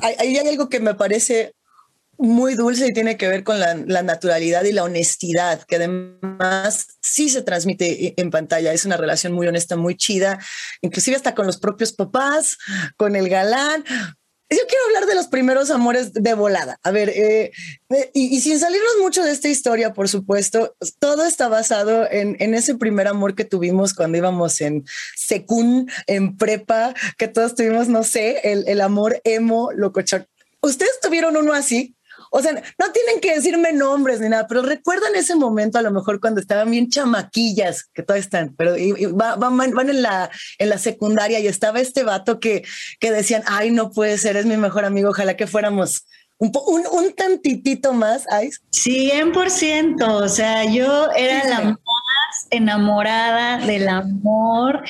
Ahí 0.00 0.38
hay 0.38 0.48
algo 0.48 0.70
que 0.70 0.80
me 0.80 0.94
parece 0.94 1.52
muy 2.16 2.54
dulce 2.54 2.86
y 2.86 2.92
tiene 2.92 3.16
que 3.18 3.28
ver 3.28 3.42
con 3.44 3.58
la, 3.58 3.74
la, 3.74 4.02
naturalidad 4.02 4.64
y 4.64 4.72
la 4.72 4.84
honestidad, 4.84 5.62
que 5.64 5.76
además 5.76 6.86
sí 7.02 7.28
se 7.28 7.42
transmite 7.42 8.14
en 8.18 8.30
pantalla. 8.30 8.72
Es 8.72 8.84
una 8.84 8.96
relación 8.96 9.32
muy 9.32 9.46
honesta, 9.46 9.76
muy 9.76 9.96
chida, 9.96 10.38
inclusive 10.80 11.16
hasta 11.16 11.34
con 11.34 11.46
los 11.46 11.58
propios 11.58 11.92
papás, 11.92 12.58
con 12.96 13.16
el 13.16 13.28
galán 13.28 13.84
yo 14.56 14.66
quiero 14.68 14.84
hablar 14.86 15.06
de 15.06 15.14
los 15.14 15.28
primeros 15.28 15.70
amores 15.70 16.12
de 16.12 16.34
volada. 16.34 16.78
A 16.82 16.90
ver, 16.90 17.10
eh, 17.10 17.52
y, 18.12 18.40
sin 18.40 18.58
salirnos 18.58 18.98
mucho 19.00 19.24
de 19.24 19.32
esta 19.32 19.48
historia, 19.48 19.92
por 19.92 20.08
supuesto, 20.08 20.76
todo 20.98 21.24
está 21.24 21.48
basado 21.48 22.06
en, 22.10 22.36
ese 22.54 22.74
primer 22.74 23.08
amor 23.08 23.34
que 23.34 23.44
tuvimos 23.44 23.94
cuando 23.94 24.18
íbamos 24.18 24.60
en 24.60 24.84
secún, 25.16 25.90
en 26.06 26.36
prepa, 26.36 26.94
que 27.18 27.28
todos 27.28 27.54
tuvimos, 27.54 27.88
no 27.88 28.02
sé, 28.02 28.40
el, 28.44 28.64
el 28.66 28.80
amor 28.80 29.20
emo, 29.24 29.70
locochón. 29.72 30.26
¿Ustedes 30.60 31.00
tuvieron 31.00 31.36
uno 31.36 31.52
así? 31.52 31.96
O 32.34 32.40
sea, 32.40 32.52
no 32.52 32.92
tienen 32.92 33.20
que 33.20 33.34
decirme 33.34 33.74
nombres 33.74 34.18
ni 34.18 34.30
nada, 34.30 34.46
pero 34.46 34.62
recuerdan 34.62 35.14
ese 35.14 35.36
momento 35.36 35.76
a 35.76 35.82
lo 35.82 35.90
mejor 35.90 36.18
cuando 36.18 36.40
estaban 36.40 36.70
bien 36.70 36.88
chamaquillas, 36.88 37.84
que 37.92 38.02
todavía 38.02 38.22
están, 38.22 38.54
pero 38.56 38.74
van, 39.12 39.90
en, 39.90 40.00
la, 40.00 40.30
en 40.58 40.68
la 40.70 40.78
secundaria 40.78 41.40
y 41.40 41.46
estaba 41.46 41.78
este 41.78 42.04
vato 42.04 42.40
que, 42.40 42.64
que 43.00 43.12
decían, 43.12 43.42
ay, 43.46 43.70
no 43.70 43.90
puede 43.90 44.16
ser, 44.16 44.38
es 44.38 44.46
mi 44.46 44.56
mejor 44.56 44.86
amigo, 44.86 45.10
ojalá 45.10 45.36
que 45.36 45.46
fuéramos 45.46 46.06
un, 46.38 46.50
un, 46.66 46.82
un 46.90 47.12
tantitito 47.12 47.92
más, 47.92 48.24
Ice. 48.42 48.60
100%, 48.72 50.02
o 50.02 50.28
sea, 50.30 50.64
yo 50.64 51.10
era 51.12 51.46
la 51.50 51.60
más 51.64 51.78
enamorada 52.48 53.58
del 53.58 53.90
amor 53.90 54.84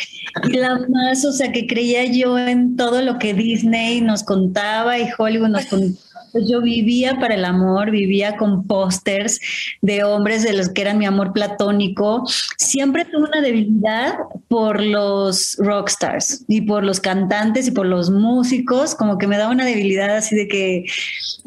y 0.45 0.59
la 0.59 0.79
más, 0.89 1.25
o 1.25 1.33
sea, 1.33 1.51
que 1.51 1.67
creía 1.67 2.05
yo 2.05 2.39
en 2.39 2.77
todo 2.77 3.03
lo 3.03 3.19
que 3.19 3.35
Disney 3.35 4.01
nos 4.01 4.23
contaba 4.23 4.97
y 4.97 5.09
Hollywood 5.19 5.49
nos 5.49 5.67
contaba 5.67 6.12
pues 6.33 6.49
yo 6.49 6.61
vivía 6.63 7.19
para 7.21 7.35
el 7.35 7.45
amor, 7.45 7.91
vivía 7.91 8.37
con 8.37 8.67
pósters 8.67 9.41
de 9.83 10.03
hombres 10.03 10.43
de 10.43 10.55
los 10.55 10.71
que 10.71 10.83
eran 10.83 10.99
mi 10.99 11.07
amor 11.07 11.33
platónico. 11.33 12.25
Siempre 12.57 13.05
tuve 13.05 13.29
una 13.29 13.41
debilidad 13.41 14.15
por 14.49 14.83
los 14.83 15.57
rockstars 15.59 16.45
y 16.49 16.63
por 16.63 16.85
los 16.85 17.01
cantantes 17.01 17.69
y 17.69 17.71
por 17.71 17.87
los 17.87 18.11
músicos, 18.11 18.95
como 18.95 19.19
que 19.19 19.27
me 19.27 19.37
daba 19.37 19.53
una 19.53 19.65
debilidad 19.65 20.17
así 20.17 20.35
de 20.35 20.49
que, 20.49 20.85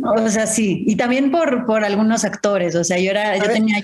o 0.03 0.29
sea, 0.29 0.47
sí, 0.47 0.83
y 0.87 0.95
también 0.95 1.31
por, 1.31 1.65
por 1.65 1.83
algunos 1.83 2.23
actores, 2.23 2.75
o 2.75 2.83
sea, 2.83 2.99
yo 2.99 3.11
era, 3.11 3.37
yo 3.37 3.51
tenía... 3.51 3.83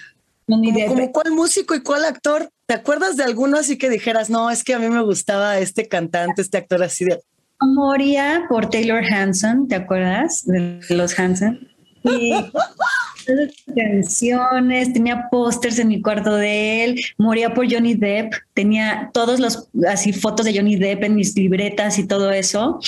¿Como 0.88 1.12
cuál 1.13 1.31
músico 1.31 1.75
y 1.75 1.81
cuál 1.81 2.03
actor? 2.03 2.50
¿Te 2.65 2.74
acuerdas 2.74 3.15
de 3.15 3.24
alguno 3.24 3.58
así 3.58 3.77
que 3.77 3.89
dijeras, 3.89 4.29
no, 4.29 4.50
es 4.50 4.65
que 4.65 4.74
a 4.74 4.79
mí 4.79 4.89
me 4.89 5.01
gustaba 5.01 5.60
este 5.60 5.88
cantante, 5.88 6.41
este 6.41 6.58
actor 6.58 6.84
así 6.84 7.05
de, 7.05 7.22
moría 7.62 8.46
por 8.50 8.70
Taylor 8.70 9.03
Hanson, 9.03 9.68
¿te 9.68 9.75
acuerdas 9.75 10.46
de 10.46 10.82
los 10.89 11.18
Hanson? 11.18 11.68
Y 12.03 12.34
canciones, 13.75 14.94
tenía 14.94 15.27
pósters 15.30 15.80
en 15.80 15.89
mi 15.89 16.01
cuarto 16.01 16.36
de 16.36 16.84
él, 16.84 17.01
moría 17.18 17.53
por 17.53 17.72
Johnny 17.72 17.94
Depp, 17.94 18.34
tenía 18.53 19.12
todos 19.13 19.39
los 19.39 19.70
así 19.88 20.13
fotos 20.13 20.46
de 20.46 20.56
Johnny 20.56 20.75
Depp 20.75 21.03
en 21.03 21.15
mis 21.15 21.36
libretas 21.36 22.00
y 22.00 22.08
todo 22.08 22.32
eso. 22.32 22.80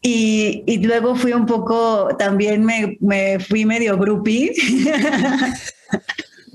Y, 0.00 0.62
y 0.66 0.78
luego 0.78 1.16
fui 1.16 1.32
un 1.32 1.46
poco, 1.46 2.08
también 2.18 2.62
me, 2.62 2.98
me 3.00 3.38
fui 3.40 3.64
medio 3.64 3.96
groupie. 3.96 4.52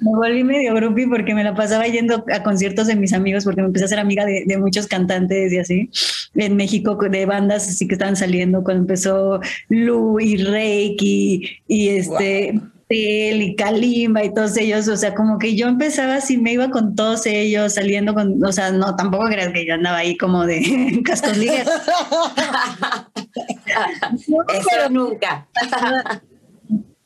Me 0.01 0.11
volví 0.11 0.43
medio 0.43 0.73
groupie 0.75 1.07
porque 1.07 1.33
me 1.33 1.43
la 1.43 1.55
pasaba 1.55 1.87
yendo 1.87 2.23
a 2.33 2.43
conciertos 2.43 2.87
de 2.87 2.95
mis 2.95 3.13
amigos 3.13 3.43
porque 3.43 3.61
me 3.61 3.67
empecé 3.67 3.85
a 3.85 3.89
ser 3.89 3.99
amiga 3.99 4.25
de, 4.25 4.43
de 4.45 4.57
muchos 4.57 4.87
cantantes 4.87 5.51
y 5.51 5.57
así 5.57 5.89
en 6.35 6.55
México 6.55 6.95
de 6.95 7.25
bandas 7.25 7.67
así 7.67 7.87
que 7.87 7.95
estaban 7.95 8.15
saliendo 8.15 8.63
cuando 8.63 8.81
empezó 8.81 9.41
Lu 9.69 10.19
y 10.19 10.37
Reiki 10.37 11.61
y 11.67 11.89
este 11.89 12.59
y 12.91 13.55
Kalimba 13.55 14.23
y 14.23 14.33
todos 14.33 14.57
ellos, 14.57 14.87
o 14.87 14.97
sea, 14.97 15.13
como 15.13 15.37
que 15.37 15.55
yo 15.55 15.67
empezaba 15.67 16.15
así, 16.15 16.39
me 16.39 16.53
iba 16.53 16.71
con 16.71 16.95
todos 16.95 17.27
ellos, 17.27 17.75
saliendo 17.75 18.15
con, 18.15 18.43
o 18.43 18.51
sea, 18.51 18.71
no, 18.71 18.95
tampoco 18.95 19.25
creas 19.25 19.53
que 19.53 19.67
yo 19.67 19.75
andaba 19.75 19.97
ahí 19.97 20.17
como 20.17 20.47
de 20.47 20.99
cascos 21.05 21.37
Eso 24.17 24.89
nunca 24.89 25.47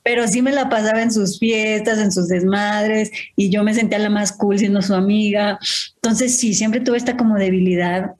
pero 0.04 0.28
sí 0.28 0.42
me 0.42 0.52
la 0.52 0.70
pasaba 0.70 1.02
en 1.02 1.12
sus 1.12 1.40
fiestas, 1.40 1.98
en 1.98 2.12
sus 2.12 2.28
desmadres, 2.28 3.12
y 3.36 3.50
yo 3.50 3.64
me 3.64 3.74
sentía 3.74 4.00
la 4.00 4.10
más 4.10 4.34
cool 4.34 4.60
siendo 4.60 4.82
su 4.82 4.94
amiga. 4.94 5.58
Entonces 5.96 6.38
sí, 6.38 6.54
siempre 6.54 6.82
tuve 6.82 6.98
esta 6.98 7.18
como 7.18 7.36
debilidad 7.38 8.16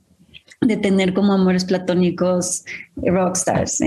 de 0.62 0.78
tener 0.78 1.14
como 1.14 1.34
amores 1.34 1.66
platónicos 1.66 2.64
rockstars. 2.96 3.80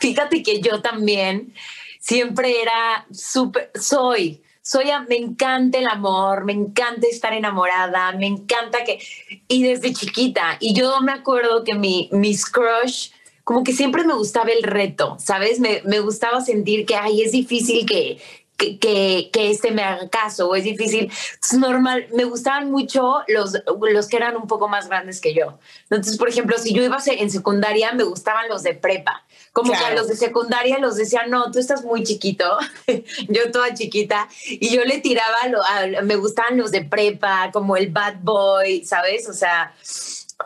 Fíjate 0.00 0.42
que 0.42 0.60
yo 0.60 0.82
también 0.82 1.54
siempre 2.00 2.60
era 2.60 3.06
súper, 3.12 3.70
soy, 3.80 4.42
soy, 4.62 4.86
me 5.08 5.16
encanta 5.16 5.78
el 5.78 5.86
amor, 5.86 6.44
me 6.44 6.52
encanta 6.52 7.06
estar 7.10 7.32
enamorada, 7.32 8.12
me 8.12 8.26
encanta 8.26 8.78
que, 8.84 8.98
y 9.46 9.62
desde 9.62 9.92
chiquita, 9.92 10.56
y 10.60 10.74
yo 10.74 11.00
me 11.00 11.12
acuerdo 11.12 11.64
que 11.64 11.74
mi, 11.74 12.08
mis 12.12 12.44
crush, 12.44 13.10
como 13.48 13.64
que 13.64 13.72
siempre 13.72 14.04
me 14.04 14.12
gustaba 14.12 14.50
el 14.50 14.62
reto, 14.62 15.16
¿sabes? 15.18 15.58
Me, 15.58 15.80
me 15.86 16.00
gustaba 16.00 16.42
sentir 16.42 16.84
que, 16.84 16.96
ay, 16.96 17.22
es 17.22 17.32
difícil 17.32 17.86
que, 17.86 18.20
que, 18.58 18.78
que, 18.78 19.30
que, 19.32 19.50
este 19.50 19.70
me 19.70 19.82
haga 19.82 20.06
caso 20.10 20.50
o 20.50 20.54
es 20.54 20.64
difícil. 20.64 21.10
Es 21.42 21.54
normal, 21.54 22.08
me 22.12 22.24
gustaban 22.24 22.70
mucho 22.70 23.22
los, 23.26 23.56
los 23.90 24.08
que 24.08 24.18
eran 24.18 24.36
un 24.36 24.46
poco 24.46 24.68
más 24.68 24.90
grandes 24.90 25.22
que 25.22 25.32
yo. 25.32 25.58
Entonces, 25.84 26.18
por 26.18 26.28
ejemplo, 26.28 26.58
si 26.58 26.74
yo 26.74 26.82
iba 26.82 26.98
en 27.06 27.30
secundaria, 27.30 27.94
me 27.94 28.04
gustaban 28.04 28.50
los 28.50 28.62
de 28.62 28.74
prepa. 28.74 29.24
Como 29.54 29.72
que 29.72 29.78
a 29.78 29.94
los 29.94 30.08
de 30.08 30.16
secundaria 30.16 30.78
los 30.78 30.96
decían, 30.96 31.30
no, 31.30 31.50
tú 31.50 31.58
estás 31.58 31.82
muy 31.86 32.02
chiquito, 32.02 32.58
yo 33.28 33.50
toda 33.50 33.72
chiquita, 33.72 34.28
y 34.44 34.68
yo 34.68 34.84
le 34.84 34.98
tiraba, 34.98 35.48
lo, 35.48 35.62
a, 35.64 36.02
me 36.02 36.16
gustaban 36.16 36.58
los 36.58 36.70
de 36.70 36.84
prepa, 36.84 37.50
como 37.50 37.78
el 37.78 37.88
bad 37.88 38.16
boy, 38.20 38.84
¿sabes? 38.84 39.26
O 39.26 39.32
sea, 39.32 39.72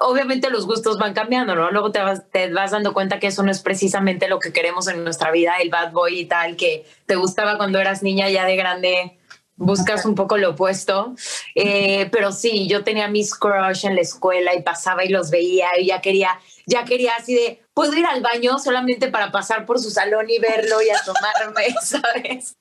obviamente 0.00 0.50
los 0.50 0.66
gustos 0.66 0.98
van 0.98 1.14
cambiando, 1.14 1.54
¿no? 1.54 1.70
Luego 1.70 1.92
te 1.92 2.00
vas, 2.00 2.28
te 2.30 2.52
vas 2.52 2.70
dando 2.70 2.92
cuenta 2.92 3.18
que 3.18 3.28
eso 3.28 3.42
no 3.42 3.50
es 3.50 3.60
precisamente 3.60 4.28
lo 4.28 4.38
que 4.38 4.52
queremos 4.52 4.88
en 4.88 5.04
nuestra 5.04 5.30
vida, 5.30 5.54
el 5.60 5.70
bad 5.70 5.92
boy 5.92 6.20
y 6.20 6.24
tal, 6.26 6.56
que 6.56 6.86
te 7.06 7.16
gustaba 7.16 7.56
cuando 7.56 7.78
eras 7.78 8.02
niña, 8.02 8.28
ya 8.30 8.44
de 8.44 8.56
grande 8.56 9.18
buscas 9.56 10.04
un 10.04 10.14
poco 10.14 10.36
lo 10.36 10.50
opuesto. 10.50 11.14
Eh, 11.54 12.08
pero 12.10 12.32
sí, 12.32 12.68
yo 12.68 12.84
tenía 12.84 13.08
mis 13.08 13.34
crush 13.34 13.86
en 13.86 13.94
la 13.94 14.02
escuela 14.02 14.54
y 14.54 14.62
pasaba 14.62 15.04
y 15.04 15.08
los 15.08 15.30
veía 15.30 15.68
y 15.78 15.86
ya 15.86 16.00
quería, 16.00 16.40
ya 16.66 16.84
quería 16.84 17.14
así 17.16 17.34
de, 17.34 17.62
puedo 17.74 17.94
ir 17.94 18.06
al 18.06 18.22
baño 18.22 18.58
solamente 18.58 19.08
para 19.08 19.30
pasar 19.30 19.66
por 19.66 19.78
su 19.78 19.90
salón 19.90 20.28
y 20.28 20.38
verlo 20.38 20.82
y 20.82 20.90
asomarme, 20.90 21.74
¿sabes? 21.82 22.56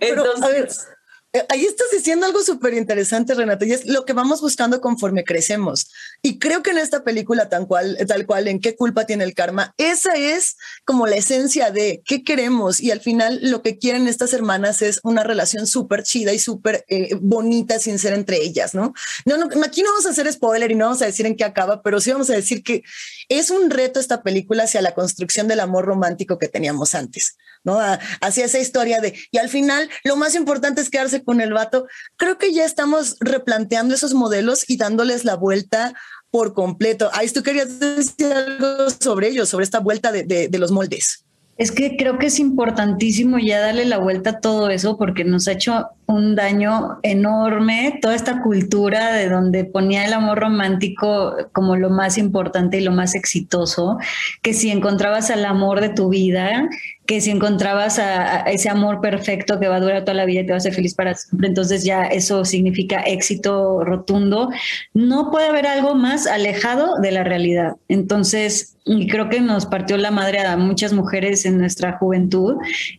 Entonces... 0.00 0.88
Eh, 0.88 0.99
ahí 1.48 1.64
estás 1.64 1.86
diciendo 1.92 2.26
algo 2.26 2.42
súper 2.42 2.74
interesante, 2.74 3.34
Renata, 3.34 3.64
y 3.64 3.72
es 3.72 3.86
lo 3.86 4.04
que 4.04 4.12
vamos 4.12 4.40
buscando 4.40 4.80
conforme 4.80 5.22
crecemos. 5.22 5.90
Y 6.22 6.38
creo 6.38 6.62
que 6.62 6.70
en 6.70 6.78
esta 6.78 7.04
película, 7.04 7.48
tal 7.48 7.68
cual, 7.68 7.96
tal 8.08 8.26
cual, 8.26 8.48
en 8.48 8.60
qué 8.60 8.74
culpa 8.74 9.06
tiene 9.06 9.24
el 9.24 9.34
karma, 9.34 9.72
esa 9.78 10.14
es 10.14 10.56
como 10.84 11.06
la 11.06 11.16
esencia 11.16 11.70
de 11.70 12.02
qué 12.04 12.24
queremos. 12.24 12.80
Y 12.80 12.90
al 12.90 13.00
final 13.00 13.38
lo 13.42 13.62
que 13.62 13.78
quieren 13.78 14.08
estas 14.08 14.32
hermanas 14.32 14.82
es 14.82 15.00
una 15.04 15.22
relación 15.22 15.66
súper 15.66 16.02
chida 16.02 16.32
y 16.32 16.40
súper 16.40 16.84
eh, 16.88 17.14
bonita 17.20 17.78
sin 17.78 17.98
ser 17.98 18.12
entre 18.12 18.38
ellas, 18.38 18.74
¿no? 18.74 18.92
¿no? 19.24 19.36
No, 19.36 19.48
aquí 19.64 19.82
no 19.82 19.90
vamos 19.90 20.06
a 20.06 20.10
hacer 20.10 20.30
spoiler 20.32 20.72
y 20.72 20.74
no 20.74 20.86
vamos 20.86 21.02
a 21.02 21.06
decir 21.06 21.26
en 21.26 21.36
qué 21.36 21.44
acaba, 21.44 21.82
pero 21.82 22.00
sí 22.00 22.10
vamos 22.10 22.30
a 22.30 22.34
decir 22.34 22.64
que 22.64 22.82
es 23.28 23.50
un 23.50 23.70
reto 23.70 24.00
esta 24.00 24.22
película 24.22 24.64
hacia 24.64 24.82
la 24.82 24.94
construcción 24.94 25.46
del 25.46 25.60
amor 25.60 25.84
romántico 25.84 26.38
que 26.38 26.48
teníamos 26.48 26.94
antes, 26.96 27.36
¿no? 27.62 27.78
hacia 28.20 28.44
esa 28.44 28.58
historia 28.58 29.00
de, 29.00 29.16
y 29.30 29.38
al 29.38 29.48
final 29.48 29.88
lo 30.02 30.16
más 30.16 30.34
importante 30.34 30.80
es 30.80 30.90
quedarse 30.90 31.19
con 31.24 31.40
el 31.40 31.52
vato. 31.52 31.86
Creo 32.16 32.38
que 32.38 32.52
ya 32.52 32.64
estamos 32.64 33.16
replanteando 33.20 33.94
esos 33.94 34.14
modelos 34.14 34.68
y 34.68 34.76
dándoles 34.76 35.24
la 35.24 35.36
vuelta 35.36 35.94
por 36.30 36.54
completo. 36.54 37.10
Ahí 37.12 37.28
tú 37.28 37.42
querías 37.42 37.80
decir 37.80 38.32
algo 38.32 38.90
sobre 38.90 39.28
ellos, 39.28 39.48
sobre 39.48 39.64
esta 39.64 39.80
vuelta 39.80 40.12
de, 40.12 40.24
de 40.24 40.58
los 40.58 40.70
moldes. 40.70 41.24
Es 41.60 41.72
que 41.72 41.96
creo 41.98 42.18
que 42.18 42.28
es 42.28 42.38
importantísimo 42.38 43.38
ya 43.38 43.60
darle 43.60 43.84
la 43.84 43.98
vuelta 43.98 44.30
a 44.30 44.40
todo 44.40 44.70
eso 44.70 44.96
porque 44.96 45.24
nos 45.24 45.46
ha 45.46 45.52
hecho 45.52 45.88
un 46.10 46.34
daño 46.34 46.98
enorme 47.02 47.98
toda 48.02 48.14
esta 48.14 48.42
cultura 48.42 49.12
de 49.12 49.28
donde 49.28 49.64
ponía 49.64 50.04
el 50.04 50.12
amor 50.12 50.38
romántico 50.40 51.36
como 51.52 51.76
lo 51.76 51.90
más 51.90 52.18
importante 52.18 52.78
y 52.78 52.82
lo 52.82 52.92
más 52.92 53.14
exitoso, 53.14 53.98
que 54.42 54.52
si 54.52 54.70
encontrabas 54.70 55.30
al 55.30 55.44
amor 55.44 55.80
de 55.80 55.90
tu 55.90 56.08
vida, 56.08 56.68
que 57.10 57.20
si 57.20 57.30
encontrabas 57.30 57.98
a, 57.98 58.42
ese 58.42 58.68
amor 58.68 59.00
perfecto 59.00 59.58
que 59.58 59.66
va 59.66 59.76
a 59.76 59.80
durar 59.80 60.04
toda 60.04 60.14
la 60.14 60.24
vida 60.26 60.42
y 60.42 60.46
te 60.46 60.52
va 60.52 60.56
a 60.56 60.58
hacer 60.58 60.74
feliz 60.74 60.94
para 60.94 61.14
siempre, 61.14 61.48
entonces 61.48 61.84
ya 61.84 62.04
eso 62.04 62.44
significa 62.44 63.00
éxito 63.00 63.82
rotundo. 63.84 64.50
No 64.94 65.30
puede 65.30 65.48
haber 65.48 65.66
algo 65.66 65.96
más 65.96 66.28
alejado 66.28 66.96
de 67.00 67.10
la 67.10 67.24
realidad. 67.24 67.72
Entonces, 67.88 68.76
y 68.84 69.08
creo 69.08 69.28
que 69.28 69.40
nos 69.40 69.66
partió 69.66 69.96
la 69.96 70.10
madre 70.10 70.40
a 70.40 70.56
muchas 70.56 70.92
mujeres 70.92 71.44
en 71.44 71.58
nuestra 71.58 71.98
juventud 71.98 72.56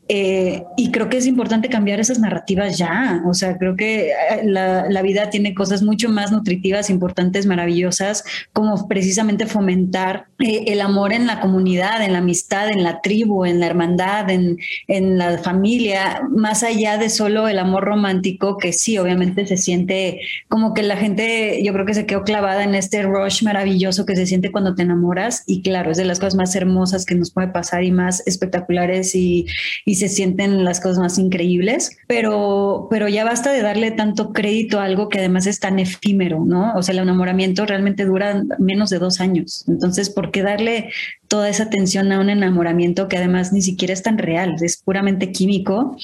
eh, 0.07 0.63
y 0.77 0.91
creo 0.91 1.09
que 1.09 1.17
es 1.17 1.25
importante 1.25 1.69
cambiar 1.69 1.99
esas 1.99 2.19
narrativas 2.19 2.77
ya. 2.77 3.00
O 3.25 3.33
sea, 3.33 3.57
creo 3.57 3.75
que 3.75 4.09
eh, 4.09 4.13
la, 4.43 4.89
la 4.89 5.01
vida 5.01 5.29
tiene 5.29 5.53
cosas 5.53 5.83
mucho 5.83 6.09
más 6.09 6.31
nutritivas, 6.31 6.89
importantes, 6.89 7.45
maravillosas, 7.45 8.23
como 8.53 8.87
precisamente 8.87 9.45
fomentar 9.45 10.25
eh, 10.39 10.65
el 10.67 10.81
amor 10.81 11.13
en 11.13 11.27
la 11.27 11.39
comunidad, 11.39 12.03
en 12.03 12.13
la 12.13 12.19
amistad, 12.19 12.69
en 12.69 12.83
la 12.83 13.01
tribu, 13.01 13.45
en 13.45 13.59
la 13.59 13.67
hermandad 13.67 14.29
en, 14.29 14.57
en, 14.87 15.17
la 15.17 15.37
familia, 15.37 16.21
más 16.29 16.63
allá 16.63 16.97
de 16.97 17.09
solo 17.09 17.47
el 17.47 17.59
amor 17.59 17.83
romántico, 17.83 18.57
que 18.57 18.73
sí, 18.73 18.97
obviamente 18.97 19.45
se 19.47 19.57
siente 19.57 20.19
como 20.47 20.73
que 20.73 20.83
la 20.83 20.97
gente, 20.97 21.61
yo 21.63 21.73
creo 21.73 21.85
que 21.85 21.93
se 21.93 22.05
quedó 22.05 22.23
clavada 22.23 22.63
en 22.63 22.75
este 22.75 23.03
rush 23.03 23.43
maravilloso 23.43 24.05
que 24.05 24.15
se 24.15 24.25
siente 24.25 24.51
cuando 24.51 24.75
te 24.75 24.83
enamoras 24.83 25.43
y 25.47 25.61
claro, 25.61 25.91
es 25.91 25.97
de 25.97 26.05
las 26.05 26.19
cosas 26.19 26.35
más 26.35 26.55
hermosas 26.55 27.05
que 27.05 27.15
nos 27.15 27.31
puede 27.31 27.49
pasar 27.49 27.83
y 27.83 27.91
más 27.91 28.25
espectaculares 28.25 29.15
y, 29.15 29.45
y 29.85 29.95
se 29.95 30.09
sienten 30.09 30.63
las 30.63 30.79
cosas 30.79 30.99
más 30.99 31.17
increíbles, 31.17 31.97
pero, 32.07 32.87
pero 32.91 33.07
ya 33.07 33.23
basta 33.23 33.53
de 33.53 33.61
darle 33.61 33.91
tanto 33.91 34.33
crédito 34.33 34.81
a 34.81 34.83
algo 34.83 35.07
que 35.07 35.19
además 35.19 35.47
es 35.47 35.61
tan 35.61 35.79
efímero, 35.79 36.43
¿no? 36.43 36.73
O 36.75 36.83
sea, 36.83 36.91
el 36.91 36.99
enamoramiento 36.99 37.65
realmente 37.65 38.03
dura 38.03 38.43
menos 38.59 38.89
de 38.89 38.99
dos 38.99 39.21
años, 39.21 39.63
entonces, 39.69 40.09
¿por 40.09 40.29
qué 40.29 40.43
darle 40.43 40.89
toda 41.29 41.47
esa 41.47 41.63
atención 41.63 42.11
a 42.11 42.19
un 42.19 42.29
enamoramiento 42.29 43.07
que 43.07 43.15
además 43.15 43.53
ni 43.53 43.61
siquiera 43.61 43.93
es 43.93 44.03
tan 44.03 44.17
real, 44.17 44.57
es 44.61 44.75
puramente 44.83 45.31
químico 45.31 45.95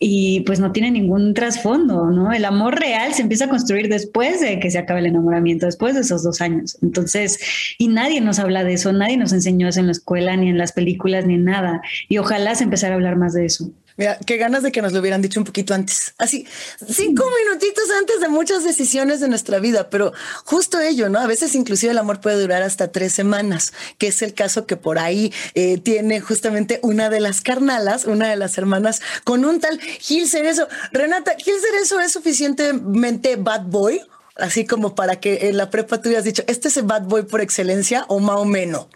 y 0.00 0.40
pues 0.40 0.58
no 0.58 0.72
tiene 0.72 0.90
ningún 0.90 1.34
trasfondo, 1.34 2.10
¿no? 2.10 2.32
El 2.32 2.44
amor 2.44 2.80
real 2.80 3.14
se 3.14 3.22
empieza 3.22 3.44
a 3.44 3.48
construir 3.48 3.88
después 3.88 4.40
de 4.40 4.58
que 4.58 4.72
se 4.72 4.78
acabe 4.78 4.98
el 4.98 5.06
enamoramiento, 5.06 5.66
después 5.66 5.94
de 5.94 6.00
esos 6.00 6.24
dos 6.24 6.40
años. 6.40 6.76
Entonces, 6.82 7.38
y 7.78 7.86
nadie 7.86 8.20
nos 8.20 8.40
habla 8.40 8.64
de 8.64 8.72
eso, 8.72 8.92
nadie 8.92 9.16
nos 9.16 9.32
enseñó 9.32 9.68
eso 9.68 9.78
en 9.78 9.86
la 9.86 9.92
escuela, 9.92 10.36
ni 10.36 10.48
en 10.48 10.58
las 10.58 10.72
películas, 10.72 11.26
ni 11.26 11.34
en 11.34 11.44
nada. 11.44 11.80
Y 12.08 12.18
ojalá 12.18 12.56
se 12.56 12.64
empezara 12.64 12.94
a 12.94 12.96
hablar 12.96 13.14
más 13.14 13.34
de 13.34 13.46
eso. 13.46 13.70
Mira, 13.96 14.18
qué 14.26 14.36
ganas 14.38 14.64
de 14.64 14.72
que 14.72 14.82
nos 14.82 14.92
lo 14.92 15.00
hubieran 15.00 15.22
dicho 15.22 15.38
un 15.38 15.44
poquito 15.44 15.72
antes. 15.72 16.14
Así, 16.18 16.46
cinco 16.88 17.24
minutitos 17.44 17.84
antes 17.98 18.20
de 18.20 18.28
muchas 18.28 18.64
decisiones 18.64 19.20
de 19.20 19.28
nuestra 19.28 19.60
vida, 19.60 19.88
pero 19.88 20.12
justo 20.44 20.80
ello, 20.80 21.08
¿no? 21.08 21.20
A 21.20 21.26
veces 21.26 21.54
inclusive 21.54 21.92
el 21.92 21.98
amor 21.98 22.20
puede 22.20 22.40
durar 22.40 22.62
hasta 22.62 22.90
tres 22.90 23.12
semanas, 23.12 23.72
que 23.98 24.08
es 24.08 24.20
el 24.22 24.34
caso 24.34 24.66
que 24.66 24.76
por 24.76 24.98
ahí 24.98 25.32
eh, 25.54 25.78
tiene 25.78 26.20
justamente 26.20 26.80
una 26.82 27.08
de 27.08 27.20
las 27.20 27.40
carnalas, 27.40 28.04
una 28.04 28.28
de 28.28 28.36
las 28.36 28.58
hermanas, 28.58 29.00
con 29.22 29.44
un 29.44 29.60
tal 29.60 29.80
Gil 29.80 30.28
Cerezo. 30.28 30.66
Renata, 30.92 31.36
¿Gil 31.38 31.54
Cerezo 31.60 32.00
es 32.00 32.12
suficientemente 32.12 33.36
bad 33.36 33.62
boy? 33.62 34.00
Así 34.36 34.66
como 34.66 34.96
para 34.96 35.20
que 35.20 35.48
en 35.48 35.56
la 35.56 35.70
prepa 35.70 36.00
tú 36.00 36.08
hayas 36.08 36.24
dicho, 36.24 36.42
este 36.48 36.66
es 36.66 36.76
el 36.76 36.84
bad 36.84 37.02
boy 37.02 37.22
por 37.22 37.40
excelencia 37.40 38.04
o 38.08 38.18
más 38.18 38.36
o 38.36 38.44
menos. 38.44 38.88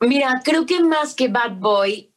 Mira, 0.00 0.40
creo 0.44 0.64
que 0.64 0.80
más 0.80 1.14
que 1.14 1.26
bad 1.26 1.56
boy, 1.58 2.07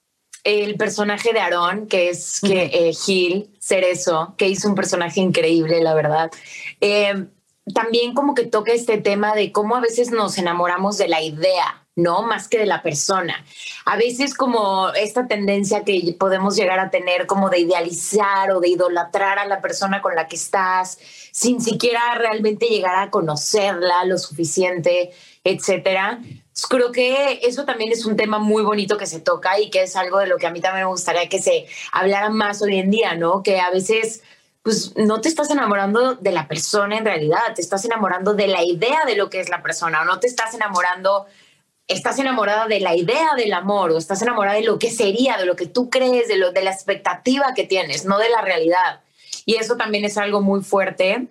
el 0.43 0.75
personaje 0.75 1.33
de 1.33 1.39
Aaron, 1.39 1.87
que 1.87 2.09
es 2.09 2.39
que, 2.41 2.71
eh, 2.73 2.93
Gil 2.93 3.49
Cerezo, 3.59 4.35
que 4.37 4.47
hizo 4.47 4.67
un 4.67 4.75
personaje 4.75 5.19
increíble, 5.19 5.81
la 5.81 5.93
verdad. 5.93 6.31
Eh, 6.79 7.27
también 7.73 8.13
como 8.13 8.33
que 8.33 8.45
toca 8.45 8.71
este 8.71 8.97
tema 8.97 9.35
de 9.35 9.51
cómo 9.51 9.75
a 9.75 9.81
veces 9.81 10.11
nos 10.11 10.37
enamoramos 10.37 10.97
de 10.97 11.07
la 11.07 11.21
idea, 11.21 11.85
¿no? 11.95 12.23
Más 12.23 12.47
que 12.47 12.57
de 12.57 12.65
la 12.65 12.81
persona. 12.81 13.45
A 13.85 13.97
veces 13.97 14.33
como 14.33 14.89
esta 14.93 15.27
tendencia 15.27 15.83
que 15.83 16.15
podemos 16.19 16.55
llegar 16.55 16.79
a 16.79 16.89
tener 16.89 17.27
como 17.27 17.49
de 17.49 17.59
idealizar 17.59 18.51
o 18.51 18.59
de 18.59 18.69
idolatrar 18.69 19.37
a 19.37 19.45
la 19.45 19.61
persona 19.61 20.01
con 20.01 20.15
la 20.15 20.27
que 20.27 20.35
estás 20.35 20.97
sin 21.31 21.61
siquiera 21.61 22.15
realmente 22.15 22.65
llegar 22.65 22.95
a 22.95 23.09
conocerla 23.11 24.05
lo 24.05 24.17
suficiente, 24.17 25.11
etcétera. 25.43 26.19
Creo 26.69 26.91
que 26.91 27.39
eso 27.43 27.65
también 27.65 27.91
es 27.91 28.05
un 28.05 28.15
tema 28.15 28.39
muy 28.39 28.63
bonito 28.63 28.97
que 28.97 29.05
se 29.05 29.19
toca 29.19 29.59
y 29.59 29.69
que 29.69 29.83
es 29.83 29.95
algo 29.95 30.19
de 30.19 30.27
lo 30.27 30.37
que 30.37 30.47
a 30.47 30.51
mí 30.51 30.61
también 30.61 30.85
me 30.85 30.91
gustaría 30.91 31.27
que 31.29 31.41
se 31.41 31.65
hablara 31.91 32.29
más 32.29 32.61
hoy 32.61 32.79
en 32.79 32.91
día, 32.91 33.15
¿no? 33.15 33.43
Que 33.43 33.59
a 33.59 33.69
veces 33.71 34.21
pues 34.63 34.95
no 34.95 35.21
te 35.21 35.27
estás 35.27 35.49
enamorando 35.49 36.15
de 36.15 36.31
la 36.31 36.47
persona 36.47 36.97
en 36.97 37.05
realidad, 37.05 37.39
te 37.55 37.61
estás 37.61 37.83
enamorando 37.85 38.33
de 38.33 38.47
la 38.47 38.63
idea 38.63 39.05
de 39.05 39.15
lo 39.15 39.29
que 39.29 39.39
es 39.39 39.49
la 39.49 39.63
persona, 39.63 40.01
o 40.01 40.05
no 40.05 40.19
te 40.19 40.27
estás 40.27 40.53
enamorando, 40.53 41.25
estás 41.87 42.19
enamorada 42.19 42.67
de 42.67 42.79
la 42.79 42.95
idea 42.95 43.31
del 43.35 43.53
amor, 43.53 43.91
o 43.91 43.97
estás 43.97 44.21
enamorada 44.21 44.57
de 44.57 44.63
lo 44.63 44.77
que 44.77 44.91
sería, 44.91 45.37
de 45.37 45.45
lo 45.45 45.55
que 45.55 45.65
tú 45.65 45.89
crees, 45.89 46.27
de, 46.27 46.37
lo, 46.37 46.51
de 46.51 46.61
la 46.61 46.71
expectativa 46.71 47.53
que 47.55 47.63
tienes, 47.63 48.05
no 48.05 48.19
de 48.19 48.29
la 48.29 48.41
realidad. 48.41 49.01
Y 49.45 49.55
eso 49.55 49.77
también 49.77 50.05
es 50.05 50.17
algo 50.17 50.41
muy 50.41 50.61
fuerte 50.61 51.27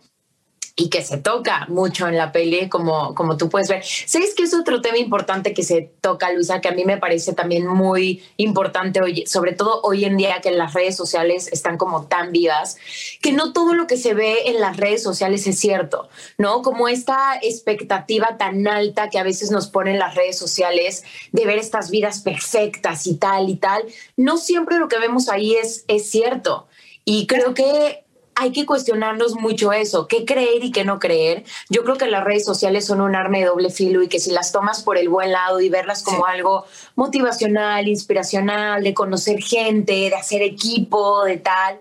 y 0.77 0.89
que 0.89 1.03
se 1.03 1.19
toca 1.19 1.67
mucho 1.69 2.09
en 2.09 2.17
la 2.17 2.33
peli, 2.33 2.69
como, 2.69 3.15
como 3.15 3.37
tú 3.37 3.49
puedes 3.49 3.69
ver. 3.69 3.85
¿Sabes 3.85 4.35
que 4.35 4.45
es 4.45 4.55
otro 4.55 4.81
tema 4.81 4.99
importante 4.99 5.53
que 5.53 5.63
se 5.63 5.91
toca, 6.01 6.33
Luisa, 6.33 6.61
que 6.61 6.69
a 6.69 6.73
mí 6.73 6.85
me 6.85 6.97
parece 6.97 7.33
también 7.33 7.67
muy 7.67 8.23
importante, 8.37 9.03
hoy, 9.03 9.27
sobre 9.27 9.53
todo 9.53 9.81
hoy 9.83 10.05
en 10.05 10.17
día 10.17 10.41
que 10.41 10.51
las 10.51 10.73
redes 10.73 10.97
sociales 10.97 11.49
están 11.53 11.77
como 11.77 12.07
tan 12.07 12.33
vivas, 12.33 12.77
que 13.21 13.33
no 13.33 13.53
todo 13.53 13.75
lo 13.75 13.87
que 13.87 13.97
se 13.97 14.15
ve 14.15 14.49
en 14.49 14.61
las 14.61 14.77
redes 14.77 15.03
sociales 15.03 15.47
es 15.47 15.59
cierto, 15.59 16.09
¿no? 16.39 16.63
Como 16.63 16.89
esta 16.89 17.39
expectativa 17.43 18.39
tan 18.39 18.67
alta 18.67 19.11
que 19.11 19.19
a 19.19 19.23
veces 19.23 19.51
nos 19.51 19.69
ponen 19.69 19.99
las 19.99 20.15
redes 20.15 20.39
sociales 20.39 21.05
de 21.33 21.45
ver 21.45 21.59
estas 21.59 21.91
vidas 21.91 22.21
perfectas 22.21 23.07
y 23.07 23.17
tal 23.17 23.49
y 23.49 23.57
tal, 23.57 23.85
no 24.17 24.39
siempre 24.39 24.79
lo 24.79 24.89
que 24.89 24.99
vemos 24.99 25.29
ahí 25.29 25.55
es, 25.55 25.85
es 25.89 26.11
cierto. 26.11 26.67
Y 27.05 27.27
creo 27.27 27.55
que 27.55 28.05
hay 28.41 28.53
que 28.53 28.65
cuestionarnos 28.65 29.35
mucho 29.35 29.71
eso, 29.71 30.09
qué 30.09 30.25
creer 30.25 30.65
y 30.65 30.73
qué 30.73 30.83
no 30.83 30.99
creer. 30.99 31.45
Yo 31.69 31.85
creo 31.85 31.97
que 31.97 32.07
las 32.07 32.25
redes 32.25 32.47
sociales 32.47 32.87
son 32.87 33.03
un 33.03 33.15
arma 33.15 33.37
de 33.37 33.45
doble 33.45 33.69
filo 33.69 34.03
y 34.03 34.09
que 34.09 34.19
si 34.19 34.31
las 34.31 34.51
tomas 34.51 34.83
por 34.83 34.97
el 34.97 35.11
buen 35.11 35.31
lado 35.31 35.61
y 35.61 35.69
verlas 35.69 36.03
como 36.03 36.25
algo 36.25 36.65
motivacional, 36.95 37.87
inspiracional, 37.87 38.83
de 38.83 38.95
conocer 38.95 39.43
gente, 39.43 39.93
de 39.93 40.15
hacer 40.15 40.41
equipo, 40.41 41.25
de 41.25 41.37
tal, 41.37 41.81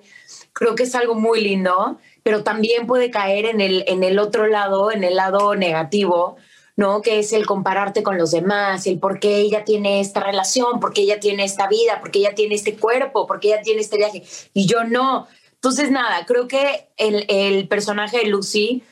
creo 0.51 0.75
que 0.75 0.83
es 0.83 0.95
algo 0.95 1.15
muy 1.15 1.39
lindo, 1.39 1.97
pero 2.23 2.43
también 2.43 2.87
puede 2.87 3.09
caer 3.09 3.45
en 3.45 3.61
el, 3.61 3.85
en 3.87 4.03
el 4.03 4.19
otro 4.19 4.45
lado, 4.45 4.91
en 4.91 5.05
el 5.05 5.15
lado 5.15 5.55
negativo, 5.55 6.35
¿no? 6.75 7.01
Que 7.01 7.19
es 7.19 7.31
el 7.31 7.45
compararte 7.45 8.03
con 8.03 8.17
los 8.17 8.31
demás, 8.31 8.85
el 8.85 8.99
por 8.99 9.21
qué 9.21 9.37
ella 9.37 9.63
tiene 9.63 10.01
esta 10.01 10.19
relación, 10.19 10.81
por 10.81 10.91
qué 10.91 11.01
ella 11.03 11.21
tiene 11.21 11.45
esta 11.45 11.69
vida, 11.69 12.01
por 12.01 12.11
qué 12.11 12.19
ella 12.19 12.35
tiene 12.35 12.55
este 12.55 12.75
cuerpo, 12.75 13.27
por 13.27 13.39
qué 13.39 13.49
ella 13.49 13.61
tiene 13.61 13.79
este 13.79 13.95
viaje 13.95 14.23
y 14.53 14.65
yo 14.65 14.83
no. 14.83 15.27
Entonces, 15.61 15.91
nada, 15.91 16.25
creo 16.25 16.47
que 16.47 16.87
el, 16.97 17.25
el 17.27 17.67
personaje 17.67 18.19
de 18.19 18.25
Lucy, 18.27 18.83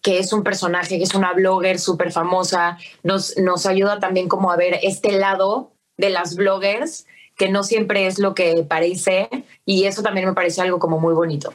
que 0.00 0.18
es 0.18 0.32
un 0.32 0.42
personaje, 0.42 0.96
que 0.96 1.04
es 1.04 1.14
una 1.14 1.32
blogger 1.34 1.78
súper 1.78 2.10
famosa, 2.10 2.78
nos, 3.02 3.36
nos 3.36 3.66
ayuda 3.66 4.00
también 4.00 4.28
como 4.28 4.50
a 4.50 4.56
ver 4.56 4.78
este 4.82 5.12
lado 5.12 5.72
de 5.98 6.10
las 6.10 6.34
bloggers, 6.34 7.06
que 7.36 7.50
no 7.50 7.62
siempre 7.62 8.06
es 8.06 8.18
lo 8.18 8.34
que 8.34 8.64
parece, 8.66 9.28
y 9.66 9.84
eso 9.84 10.02
también 10.02 10.26
me 10.26 10.32
parece 10.32 10.62
algo 10.62 10.78
como 10.78 10.98
muy 10.98 11.12
bonito 11.12 11.52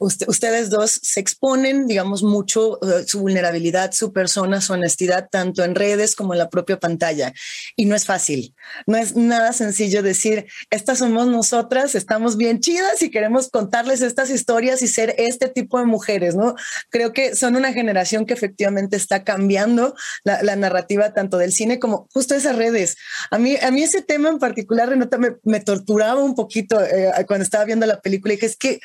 ustedes 0.00 0.70
dos 0.70 0.98
se 1.02 1.20
exponen, 1.20 1.86
digamos, 1.86 2.22
mucho 2.22 2.78
su 3.06 3.20
vulnerabilidad, 3.20 3.92
su 3.92 4.12
persona, 4.12 4.60
su 4.60 4.72
honestidad, 4.72 5.28
tanto 5.30 5.62
en 5.62 5.74
redes 5.74 6.16
como 6.16 6.32
en 6.32 6.38
la 6.38 6.48
propia 6.48 6.80
pantalla. 6.80 7.32
Y 7.76 7.84
no 7.84 7.94
es 7.94 8.06
fácil, 8.06 8.54
no 8.86 8.96
es 8.96 9.14
nada 9.14 9.52
sencillo 9.52 10.02
decir, 10.02 10.46
estas 10.70 10.98
somos 10.98 11.26
nosotras, 11.26 11.94
estamos 11.94 12.36
bien 12.36 12.60
chidas 12.60 13.02
y 13.02 13.10
queremos 13.10 13.50
contarles 13.50 14.00
estas 14.00 14.30
historias 14.30 14.82
y 14.82 14.88
ser 14.88 15.14
este 15.18 15.48
tipo 15.48 15.78
de 15.78 15.84
mujeres, 15.84 16.34
¿no? 16.34 16.54
Creo 16.88 17.12
que 17.12 17.36
son 17.36 17.56
una 17.56 17.72
generación 17.72 18.24
que 18.26 18.34
efectivamente 18.34 18.96
está 18.96 19.22
cambiando 19.24 19.94
la, 20.24 20.56
narrativa 20.56 21.14
tanto 21.14 21.38
del 21.38 21.52
cine 21.52 21.78
como 21.78 22.08
justo 22.12 22.34
esas 22.34 22.56
redes. 22.56 22.96
A 23.30 23.38
mí, 23.38 23.56
a 23.62 23.70
mí 23.70 23.82
ese 23.82 24.02
tema 24.02 24.28
en 24.28 24.38
particular, 24.38 24.88
Renata, 24.88 25.18
me, 25.18 25.60
torturaba 25.60 26.22
un 26.22 26.34
poquito 26.34 26.82
eh, 26.82 27.10
cuando 27.26 27.44
estaba 27.44 27.64
viendo 27.64 27.86
la 27.86 28.00
película 28.00 28.34
y 28.34 28.36
dije, 28.36 28.46
es 28.46 28.56
que 28.56 28.80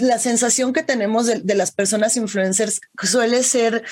la 0.00 0.18
sensación 0.18 0.72
que 0.72 0.82
tenemos 0.82 1.26
de, 1.26 1.54
las 1.54 1.72
personas 1.72 2.16
influencers 2.16 2.80
suele 3.02 3.42
ser, 3.42 3.84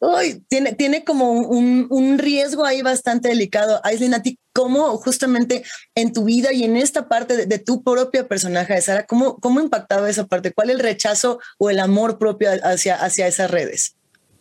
uy, 0.00 0.44
tiene, 0.48 0.74
tiene 0.74 1.04
como 1.04 1.32
un, 1.32 2.18
riesgo 2.18 2.64
ahí 2.64 2.82
bastante 2.82 3.28
delicado. 3.28 3.80
Aislinn, 3.84 4.14
¿a 4.14 4.22
ti 4.22 4.38
cómo 4.52 4.96
justamente 4.98 5.64
en 5.94 6.12
tu 6.12 6.24
vida 6.24 6.52
y 6.52 6.64
en 6.64 6.76
esta 6.76 7.08
parte 7.08 7.46
de, 7.46 7.58
tu 7.58 7.82
propia 7.82 8.28
personaje 8.28 8.74
de 8.74 8.82
Sara, 8.82 9.06
¿cómo, 9.06 9.38
cómo 9.38 9.60
impactaba 9.60 10.08
esa 10.08 10.26
parte? 10.26 10.52
¿Cuál 10.52 10.70
es 10.70 10.76
el 10.76 10.82
rechazo 10.82 11.40
o 11.58 11.70
el 11.70 11.80
amor 11.80 12.18
propio 12.18 12.50
hacia, 12.62 12.96
hacia 12.96 13.26
esas 13.26 13.50
redes? 13.50 13.96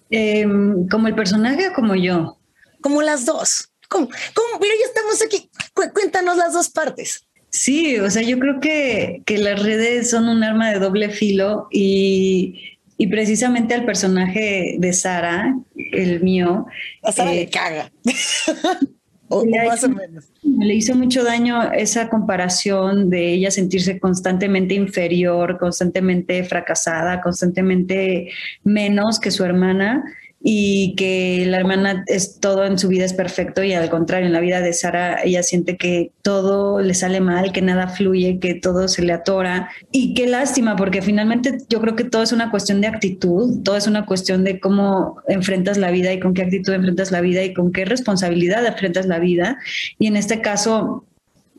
Em, 0.10 0.88
¿Como 0.88 1.08
el 1.08 1.16
personaje 1.16 1.70
o 1.70 1.74
como 1.74 1.96
yo? 1.96 2.38
Como 2.82 3.02
las 3.02 3.26
dos. 3.26 3.70
¿Cómo? 3.88 4.08
¿Cómo? 4.08 4.60
Mira, 4.60 4.74
ya 4.80 4.86
estamos 4.86 5.22
aquí. 5.24 5.50
cuéntanos 5.94 6.38
las 6.38 6.54
dos 6.54 6.70
partes. 6.70 7.26
Sí, 7.50 7.98
o 7.98 8.10
sea, 8.10 8.22
yo 8.22 8.38
creo 8.40 8.60
que, 8.60 9.24
que 9.26 9.38
las 9.38 9.62
redes 9.62 10.10
son 10.10 10.30
un 10.30 10.44
arma 10.44 10.70
de 10.72 10.80
doble 10.80 11.10
filo 11.10 11.68
y, 11.72 12.78
y 12.98 13.08
precisamente 13.08 13.74
al 13.74 13.86
personaje 13.86 14.76
de 14.78 14.94
Sara, 14.94 15.56
el 15.76 16.22
mío. 16.22 16.68
A 17.02 17.12
Sara 17.12 17.32
le 17.32 17.44
eh, 17.44 17.50
caga. 17.50 17.92
o, 19.30 19.46
más 19.46 19.84
o 19.86 19.90
menos. 19.90 20.26
Le 20.44 20.76
hizo 20.76 20.96
mucho 20.96 21.24
daño 21.24 21.72
esa 21.72 22.10
comparación 22.10 23.10
de 23.10 23.34
ella 23.34 23.52
sentirse 23.52 24.00
constantemente 24.00 24.76
inferior, 24.76 25.58
constantemente 25.58 26.44
fracasada, 26.44 27.22
constantemente 27.22 28.30
menos 28.64 29.20
que 29.20 29.32
su 29.32 29.46
hermana 29.46 30.04
y 30.42 30.96
que 30.96 31.46
la 31.48 31.58
hermana 31.58 32.04
es 32.08 32.40
todo 32.40 32.66
en 32.66 32.80
su 32.80 32.88
vida 32.88 33.04
es 33.04 33.14
perfecto 33.14 33.62
y 33.64 33.74
al 33.74 33.90
contrario, 33.90 34.28
en 34.28 34.34
la 34.34 34.40
vida 34.40 34.62
de 34.62 34.72
Sara 34.72 35.22
ella 35.24 35.44
siente 35.44 35.76
que 35.76 36.12
todo 36.22 36.80
le 36.80 36.94
sale 36.94 37.20
mal, 37.20 37.52
que 37.52 37.62
nada 37.62 37.90
fluye, 37.90 38.40
que 38.40 38.54
todo 38.54 38.88
se 38.88 39.02
le 39.02 39.12
atora. 39.12 39.70
Y 39.92 40.14
qué 40.14 40.28
lástima 40.28 40.76
porque 40.76 41.02
finalmente 41.02 41.58
yo 41.70 41.82
creo 41.82 41.96
que 41.96 42.06
todo 42.06 42.24
es 42.24 42.32
una 42.32 42.52
cuestión 42.52 42.80
de 42.80 42.88
actitud, 42.88 43.62
todo 43.64 43.76
es 43.76 43.88
una 43.88 44.06
cuestión 44.06 44.44
de 44.46 44.60
cómo 44.60 45.22
enfrentas 45.28 45.78
la 45.78 45.92
vida 45.92 46.14
y 46.14 46.20
con 46.20 46.34
qué 46.34 46.44
actitud 46.44 46.74
enfrentas 46.74 47.12
la 47.12 47.22
vida 47.22 47.44
y 47.44 47.54
con 47.54 47.72
qué 47.74 47.84
responsabilidad 47.84 48.66
enfrentas 48.66 49.08
la 49.08 49.20
vida. 49.20 49.58
Y 49.98 50.08
en 50.08 50.16
este 50.16 50.40
caso 50.40 51.06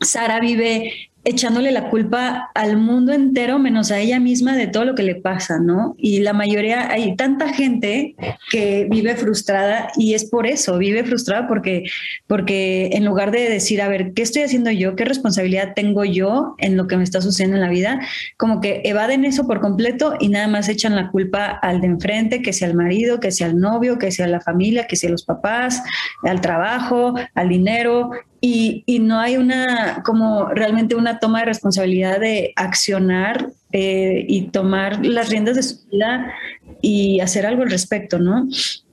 Sara 0.01 0.39
vive 0.39 1.10
echándole 1.23 1.71
la 1.71 1.89
culpa 1.89 2.49
al 2.55 2.77
mundo 2.77 3.13
entero 3.13 3.59
menos 3.59 3.91
a 3.91 3.99
ella 3.99 4.19
misma 4.19 4.55
de 4.55 4.67
todo 4.67 4.85
lo 4.85 4.95
que 4.95 5.03
le 5.03 5.15
pasa, 5.15 5.59
¿no? 5.59 5.95
Y 5.97 6.21
la 6.21 6.33
mayoría, 6.33 6.91
hay 6.91 7.15
tanta 7.15 7.53
gente 7.53 8.15
que 8.49 8.87
vive 8.89 9.15
frustrada 9.15 9.91
y 9.95 10.15
es 10.15 10.25
por 10.25 10.47
eso, 10.47 10.77
vive 10.77 11.03
frustrada 11.03 11.47
porque, 11.47 11.83
porque 12.27 12.89
en 12.93 13.05
lugar 13.05 13.31
de 13.31 13.49
decir, 13.49 13.81
a 13.81 13.87
ver, 13.87 14.13
¿qué 14.13 14.23
estoy 14.23 14.41
haciendo 14.41 14.71
yo? 14.71 14.95
¿Qué 14.95 15.05
responsabilidad 15.05 15.73
tengo 15.75 16.03
yo 16.05 16.55
en 16.57 16.75
lo 16.75 16.87
que 16.87 16.97
me 16.97 17.03
está 17.03 17.21
sucediendo 17.21 17.57
en 17.57 17.61
la 17.61 17.69
vida? 17.69 17.99
Como 18.37 18.59
que 18.59 18.81
evaden 18.85 19.23
eso 19.23 19.45
por 19.45 19.61
completo 19.61 20.15
y 20.19 20.29
nada 20.29 20.47
más 20.47 20.69
echan 20.69 20.95
la 20.95 21.11
culpa 21.11 21.45
al 21.45 21.81
de 21.81 21.87
enfrente, 21.87 22.41
que 22.41 22.53
sea 22.53 22.67
el 22.67 22.73
marido, 22.73 23.19
que 23.19 23.31
sea 23.31 23.47
el 23.47 23.59
novio, 23.59 23.99
que 23.99 24.11
sea 24.11 24.27
la 24.27 24.41
familia, 24.41 24.87
que 24.87 24.95
sea 24.95 25.11
los 25.11 25.23
papás, 25.23 25.83
al 26.23 26.41
trabajo, 26.41 27.13
al 27.35 27.49
dinero, 27.49 28.11
y, 28.41 28.83
y, 28.87 28.99
no 28.99 29.19
hay 29.19 29.37
una, 29.37 30.01
como 30.03 30.49
realmente 30.49 30.95
una 30.95 31.19
toma 31.19 31.39
de 31.39 31.45
responsabilidad 31.45 32.19
de 32.19 32.53
accionar 32.55 33.51
eh, 33.71 34.25
y 34.27 34.47
tomar 34.47 35.05
las 35.05 35.29
riendas 35.29 35.55
de 35.55 35.63
su 35.63 35.87
vida 35.89 36.33
y 36.81 37.19
hacer 37.19 37.45
algo 37.45 37.61
al 37.61 37.69
respecto, 37.69 38.17
¿no? 38.17 38.47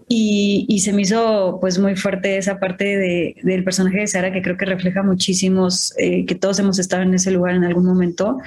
Y, 0.06 0.66
y 0.68 0.80
se 0.80 0.92
me 0.92 1.02
hizo 1.02 1.58
pues 1.60 1.78
muy 1.78 1.96
fuerte 1.96 2.36
esa 2.36 2.60
parte 2.60 2.84
de, 2.84 3.36
del 3.42 3.64
personaje 3.64 4.00
de 4.00 4.06
Sara 4.06 4.32
que 4.32 4.42
creo 4.42 4.56
que 4.56 4.66
refleja 4.66 5.02
muchísimos, 5.02 5.94
eh, 5.98 6.26
que 6.26 6.34
todos 6.34 6.58
hemos 6.58 6.78
estado 6.78 7.02
en 7.02 7.14
ese 7.14 7.30
lugar 7.30 7.54
en 7.54 7.64
algún 7.64 7.86
momento 7.86 8.38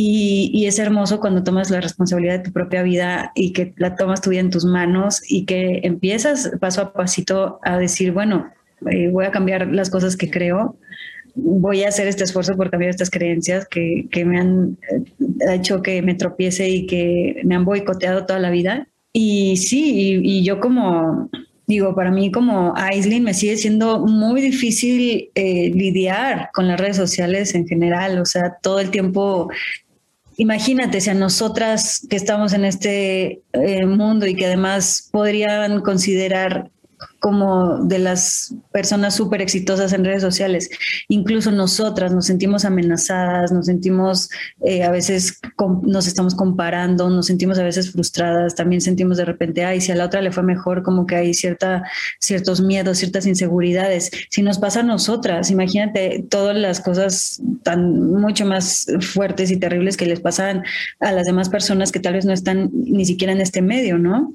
y, 0.00 0.52
y, 0.54 0.66
es 0.66 0.78
hermoso 0.78 1.18
cuando 1.18 1.42
tomas 1.42 1.70
la 1.70 1.80
responsabilidad 1.80 2.38
de 2.38 2.44
tu 2.44 2.52
propia 2.52 2.84
vida 2.84 3.32
y 3.34 3.52
que 3.52 3.74
la 3.76 3.96
tomas 3.96 4.20
tu 4.20 4.30
vida 4.30 4.40
en 4.40 4.50
tus 4.50 4.64
manos 4.64 5.20
y 5.28 5.44
que 5.44 5.80
empiezas 5.82 6.52
paso 6.60 6.82
a 6.82 6.92
pasito 6.92 7.58
a 7.64 7.78
decir, 7.78 8.12
bueno, 8.12 8.48
eh, 8.90 9.08
voy 9.08 9.24
a 9.24 9.30
cambiar 9.30 9.66
las 9.68 9.90
cosas 9.90 10.16
que 10.16 10.30
creo, 10.30 10.76
voy 11.34 11.84
a 11.84 11.88
hacer 11.88 12.08
este 12.08 12.24
esfuerzo 12.24 12.56
por 12.56 12.70
cambiar 12.70 12.90
estas 12.90 13.10
creencias 13.10 13.66
que, 13.66 14.06
que 14.10 14.24
me 14.24 14.38
han 14.38 14.78
eh, 14.90 15.54
hecho 15.54 15.82
que 15.82 16.02
me 16.02 16.14
tropiece 16.14 16.68
y 16.68 16.86
que 16.86 17.40
me 17.44 17.54
han 17.54 17.64
boicoteado 17.64 18.26
toda 18.26 18.38
la 18.38 18.50
vida. 18.50 18.88
Y 19.12 19.56
sí, 19.56 20.20
y, 20.22 20.44
yo 20.44 20.60
como, 20.60 21.28
digo, 21.66 21.94
para 21.94 22.10
mí 22.10 22.30
como 22.30 22.74
Aislinn 22.76 23.24
me 23.24 23.34
sigue 23.34 23.56
siendo 23.56 24.06
muy 24.06 24.40
difícil 24.40 25.30
eh, 25.34 25.70
lidiar 25.74 26.50
con 26.54 26.68
las 26.68 26.78
redes 26.78 26.96
sociales 26.96 27.54
en 27.54 27.66
general, 27.66 28.18
o 28.20 28.24
sea, 28.24 28.56
todo 28.62 28.80
el 28.80 28.90
tiempo 28.90 29.48
imagínate 30.36 31.00
si 31.00 31.10
a 31.10 31.14
nosotras 31.14 32.06
que 32.08 32.14
estamos 32.14 32.52
en 32.52 32.64
este 32.64 33.42
mundo 33.84 34.24
y 34.24 34.36
que 34.36 34.46
además 34.46 35.08
podrían 35.10 35.80
considerar 35.80 36.70
como 37.20 37.78
de 37.84 37.98
las 37.98 38.54
personas 38.72 39.14
súper 39.14 39.42
exitosas 39.42 39.92
en 39.92 40.04
redes 40.04 40.22
sociales. 40.22 40.70
Incluso 41.08 41.50
nosotras 41.50 42.12
nos 42.12 42.26
sentimos 42.26 42.64
amenazadas, 42.64 43.50
nos 43.50 43.66
sentimos 43.66 44.30
eh, 44.60 44.84
a 44.84 44.90
veces, 44.90 45.40
nos 45.82 46.06
estamos 46.06 46.34
comparando, 46.34 47.10
nos 47.10 47.26
sentimos 47.26 47.58
a 47.58 47.64
veces 47.64 47.90
frustradas, 47.90 48.54
también 48.54 48.80
sentimos 48.80 49.16
de 49.16 49.24
repente, 49.24 49.64
ay, 49.64 49.80
si 49.80 49.90
a 49.90 49.96
la 49.96 50.04
otra 50.04 50.20
le 50.20 50.30
fue 50.30 50.42
mejor, 50.42 50.82
como 50.82 51.06
que 51.06 51.16
hay 51.16 51.34
cierta, 51.34 51.82
ciertos 52.20 52.60
miedos, 52.60 52.98
ciertas 52.98 53.26
inseguridades. 53.26 54.10
Si 54.30 54.42
nos 54.42 54.58
pasa 54.58 54.80
a 54.80 54.84
nosotras, 54.84 55.50
imagínate 55.50 56.24
todas 56.30 56.56
las 56.56 56.80
cosas 56.80 57.40
tan 57.64 58.12
mucho 58.12 58.46
más 58.46 58.86
fuertes 59.00 59.50
y 59.50 59.56
terribles 59.56 59.96
que 59.96 60.06
les 60.06 60.20
pasan 60.20 60.62
a 61.00 61.12
las 61.12 61.26
demás 61.26 61.48
personas 61.48 61.92
que 61.92 62.00
tal 62.00 62.14
vez 62.14 62.24
no 62.24 62.32
están 62.32 62.70
ni 62.72 63.04
siquiera 63.04 63.32
en 63.32 63.40
este 63.40 63.62
medio, 63.62 63.98
¿no? 63.98 64.32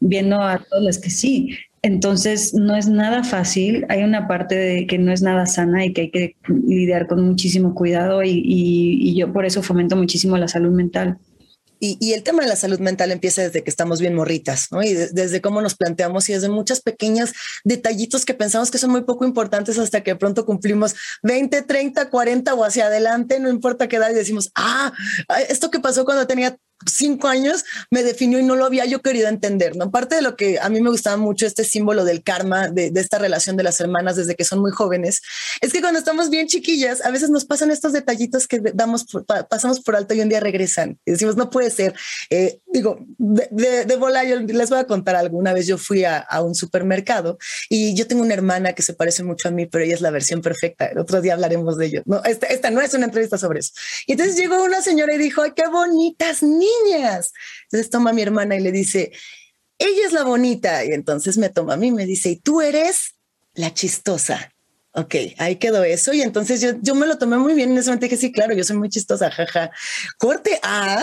Viendo 0.00 0.42
a 0.42 0.58
todas 0.58 0.84
las 0.84 0.98
que 0.98 1.10
sí. 1.10 1.56
Entonces, 1.82 2.54
no 2.54 2.76
es 2.76 2.88
nada 2.88 3.22
fácil. 3.22 3.86
Hay 3.88 4.02
una 4.02 4.26
parte 4.26 4.56
de 4.56 4.86
que 4.86 4.98
no 4.98 5.12
es 5.12 5.22
nada 5.22 5.46
sana 5.46 5.84
y 5.84 5.92
que 5.92 6.02
hay 6.02 6.10
que 6.10 6.36
lidiar 6.48 7.06
con 7.06 7.24
muchísimo 7.24 7.74
cuidado 7.74 8.22
y, 8.24 9.14
yo 9.16 9.32
por 9.32 9.46
eso 9.46 9.62
fomento 9.62 9.96
muchísimo 9.96 10.36
la 10.36 10.48
salud 10.48 10.72
mental. 10.72 11.18
Y, 11.78 12.14
el 12.14 12.22
tema 12.22 12.42
de 12.42 12.48
la 12.48 12.56
salud 12.56 12.80
mental 12.80 13.12
empieza 13.12 13.42
desde 13.42 13.62
que 13.62 13.68
estamos 13.68 14.00
bien 14.00 14.14
morritas, 14.14 14.68
¿no? 14.72 14.82
Y 14.82 14.94
desde 14.94 15.42
cómo 15.42 15.60
nos 15.60 15.74
planteamos 15.74 16.28
y 16.28 16.32
desde 16.32 16.48
muchas 16.48 16.80
pequeñas 16.80 17.34
detallitos 17.64 18.24
que 18.24 18.32
pensamos 18.32 18.70
que 18.70 18.78
son 18.78 18.90
muy 18.90 19.02
poco 19.02 19.26
importantes 19.26 19.78
hasta 19.78 20.02
que 20.02 20.16
pronto 20.16 20.46
cumplimos 20.46 20.94
20, 21.22 21.62
30, 21.62 22.08
40 22.08 22.54
o 22.54 22.64
hacia 22.64 22.86
adelante, 22.86 23.38
no 23.40 23.50
importa 23.50 23.88
qué 23.88 23.96
edad, 23.96 24.10
y 24.10 24.14
decimos, 24.14 24.50
ah, 24.54 24.92
esto 25.50 25.70
que 25.70 25.80
pasó 25.80 26.06
cuando 26.06 26.26
tenía 26.26 26.56
cinco 26.84 27.28
años 27.28 27.64
me 27.90 28.02
definió 28.02 28.38
y 28.38 28.42
no 28.42 28.54
lo 28.54 28.66
había 28.66 28.84
yo 28.84 29.00
querido 29.00 29.28
entender, 29.28 29.76
¿no? 29.76 29.90
Parte 29.90 30.16
de 30.16 30.22
lo 30.22 30.36
que 30.36 30.58
a 30.60 30.68
mí 30.68 30.80
me 30.80 30.90
gustaba 30.90 31.16
mucho 31.16 31.46
este 31.46 31.64
símbolo 31.64 32.04
del 32.04 32.22
karma, 32.22 32.68
de, 32.68 32.92
esta 32.96 33.18
relación 33.18 33.56
de 33.56 33.62
las 33.62 33.80
hermanas 33.80 34.16
desde 34.16 34.34
que 34.34 34.44
son 34.44 34.60
muy 34.60 34.70
jóvenes, 34.70 35.22
es 35.60 35.72
que 35.72 35.80
cuando 35.80 35.98
estamos 35.98 36.28
bien 36.28 36.48
chiquillas, 36.48 37.04
a 37.04 37.10
veces 37.10 37.30
nos 37.30 37.44
pasan 37.44 37.70
estos 37.70 37.92
detallitos 37.92 38.46
que 38.46 38.60
damos, 38.74 39.06
pasamos 39.48 39.80
por 39.80 39.96
alto 39.96 40.14
y 40.14 40.20
un 40.20 40.28
día 40.28 40.40
regresan 40.40 40.98
y 41.04 41.12
decimos, 41.12 41.36
no 41.36 41.50
puede 41.50 41.70
ser. 41.70 41.94
Eh, 42.30 42.60
digo, 42.66 42.98
de, 43.18 43.84
de, 43.84 43.96
bola, 43.96 44.24
yo 44.24 44.38
les 44.40 44.68
voy 44.68 44.78
a 44.78 44.86
contar 44.86 45.16
algo. 45.16 45.38
Una 45.38 45.52
vez 45.52 45.66
yo 45.66 45.78
fui 45.78 46.04
a, 46.04 46.26
un 46.42 46.54
supermercado 46.54 47.38
y 47.70 47.94
yo 47.94 48.06
tengo 48.06 48.22
una 48.22 48.34
hermana 48.34 48.74
que 48.74 48.82
se 48.82 48.92
parece 48.92 49.22
mucho 49.22 49.48
a 49.48 49.50
mí, 49.50 49.66
pero 49.66 49.84
ella 49.84 49.94
es 49.94 50.02
la 50.02 50.10
versión 50.10 50.42
perfecta. 50.42 50.86
El 50.86 50.98
otro 50.98 51.22
día 51.22 51.32
hablaremos 51.32 51.78
de 51.78 51.86
ello. 51.86 52.02
No, 52.04 52.22
esta, 52.24 52.46
esta 52.48 52.70
no 52.70 52.82
es 52.82 52.92
una 52.92 53.06
entrevista 53.06 53.38
sobre 53.38 53.60
eso. 53.60 53.72
Y 54.06 54.12
entonces 54.12 54.36
llegó 54.36 54.62
una 54.62 54.82
señora 54.82 55.14
y 55.14 55.18
dijo, 55.18 55.42
ay, 55.42 55.52
qué 55.56 55.66
bonitas 55.68 56.42
niñas 56.42 56.65
Entonces 57.64 57.90
toma 57.90 58.12
mi 58.12 58.22
hermana 58.22 58.56
y 58.56 58.60
le 58.60 58.72
dice, 58.72 59.12
ella 59.78 60.06
es 60.06 60.12
la 60.12 60.24
bonita. 60.24 60.84
Y 60.84 60.92
entonces 60.92 61.38
me 61.38 61.48
toma 61.48 61.74
a 61.74 61.76
mí 61.76 61.88
y 61.88 61.92
me 61.92 62.06
dice, 62.06 62.30
y 62.30 62.36
tú 62.36 62.60
eres 62.60 63.14
la 63.54 63.72
chistosa. 63.72 64.52
Ok, 64.92 65.14
ahí 65.38 65.56
quedó 65.56 65.84
eso. 65.84 66.12
Y 66.12 66.22
entonces 66.22 66.60
yo, 66.60 66.70
yo 66.80 66.94
me 66.94 67.06
lo 67.06 67.18
tomé 67.18 67.36
muy 67.36 67.54
bien. 67.54 67.72
En 67.72 67.78
ese 67.78 67.90
momento 67.90 68.06
dije, 68.06 68.16
sí, 68.16 68.32
claro, 68.32 68.54
yo 68.54 68.64
soy 68.64 68.76
muy 68.76 68.88
chistosa, 68.88 69.30
jaja. 69.30 69.70
Corte 70.18 70.58
A. 70.62 71.02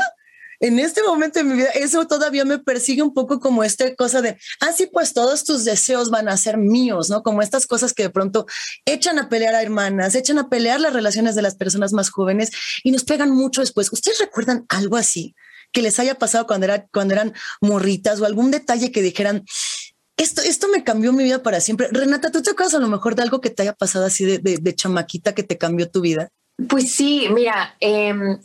En 0.60 0.80
este 0.80 1.04
momento 1.04 1.40
de 1.40 1.44
mi 1.44 1.56
vida, 1.56 1.70
eso 1.76 2.08
todavía 2.08 2.46
me 2.46 2.58
persigue 2.58 3.02
un 3.02 3.14
poco 3.14 3.42
como 3.42 3.66
esta 3.66 3.94
cosa 3.96 4.22
de, 4.22 4.38
ah, 4.62 4.72
pues 4.94 5.14
todos 5.14 5.44
tus 5.44 5.66
deseos 5.66 6.10
van 6.10 6.30
a 6.30 6.38
ser 6.38 6.58
míos, 6.58 7.10
¿no? 7.10 7.22
Como 7.22 7.42
estas 7.42 7.68
cosas 7.68 7.94
que 7.94 8.04
de 8.04 8.10
pronto 8.10 8.46
echan 8.86 9.20
a 9.20 9.28
pelear 9.28 9.56
a 9.56 9.62
hermanas, 9.62 10.16
echan 10.16 10.40
a 10.40 10.48
pelear 10.48 10.80
las 10.80 10.94
relaciones 10.94 11.36
de 11.36 11.42
las 11.42 11.56
personas 11.56 11.92
más 11.92 12.10
jóvenes 12.10 12.52
y 12.82 12.92
nos 12.92 13.04
pegan 13.04 13.32
mucho 13.32 13.60
después. 13.60 13.92
¿Ustedes 13.92 14.20
recuerdan 14.20 14.66
algo 14.70 14.96
así? 14.96 15.36
Que 15.74 15.82
les 15.82 16.00
haya 16.00 16.16
pasado 16.16 16.48
cuando, 16.48 16.66
era, 16.66 16.88
cuando 16.88 17.14
eran 17.14 17.34
morritas 17.60 18.22
o 18.22 18.26
algún 18.26 18.52
detalle 18.52 18.92
que 18.92 19.02
dijeran, 19.02 19.44
esto, 20.16 20.42
esto 20.42 20.68
me 20.70 20.84
cambió 20.84 21.12
mi 21.12 21.24
vida 21.24 21.44
para 21.44 21.60
siempre. 21.60 21.90
Renata, 21.92 22.32
¿tú 22.32 22.42
te 22.42 22.52
acuerdas 22.52 22.76
a 22.76 22.80
lo 22.80 22.88
mejor 22.88 23.16
de 23.16 23.24
algo 23.24 23.42
que 23.42 23.50
te 23.50 23.64
haya 23.64 23.74
pasado 23.74 24.06
así 24.06 24.24
de, 24.24 24.38
de, 24.40 24.76
chamaquita 24.76 25.34
que 25.34 25.44
te 25.44 25.58
cambió 25.58 25.90
tu 25.90 26.02
vida? 26.02 26.30
Pues 26.70 26.94
sí, 26.94 27.28
mira, 27.34 27.76
em, 27.80 28.38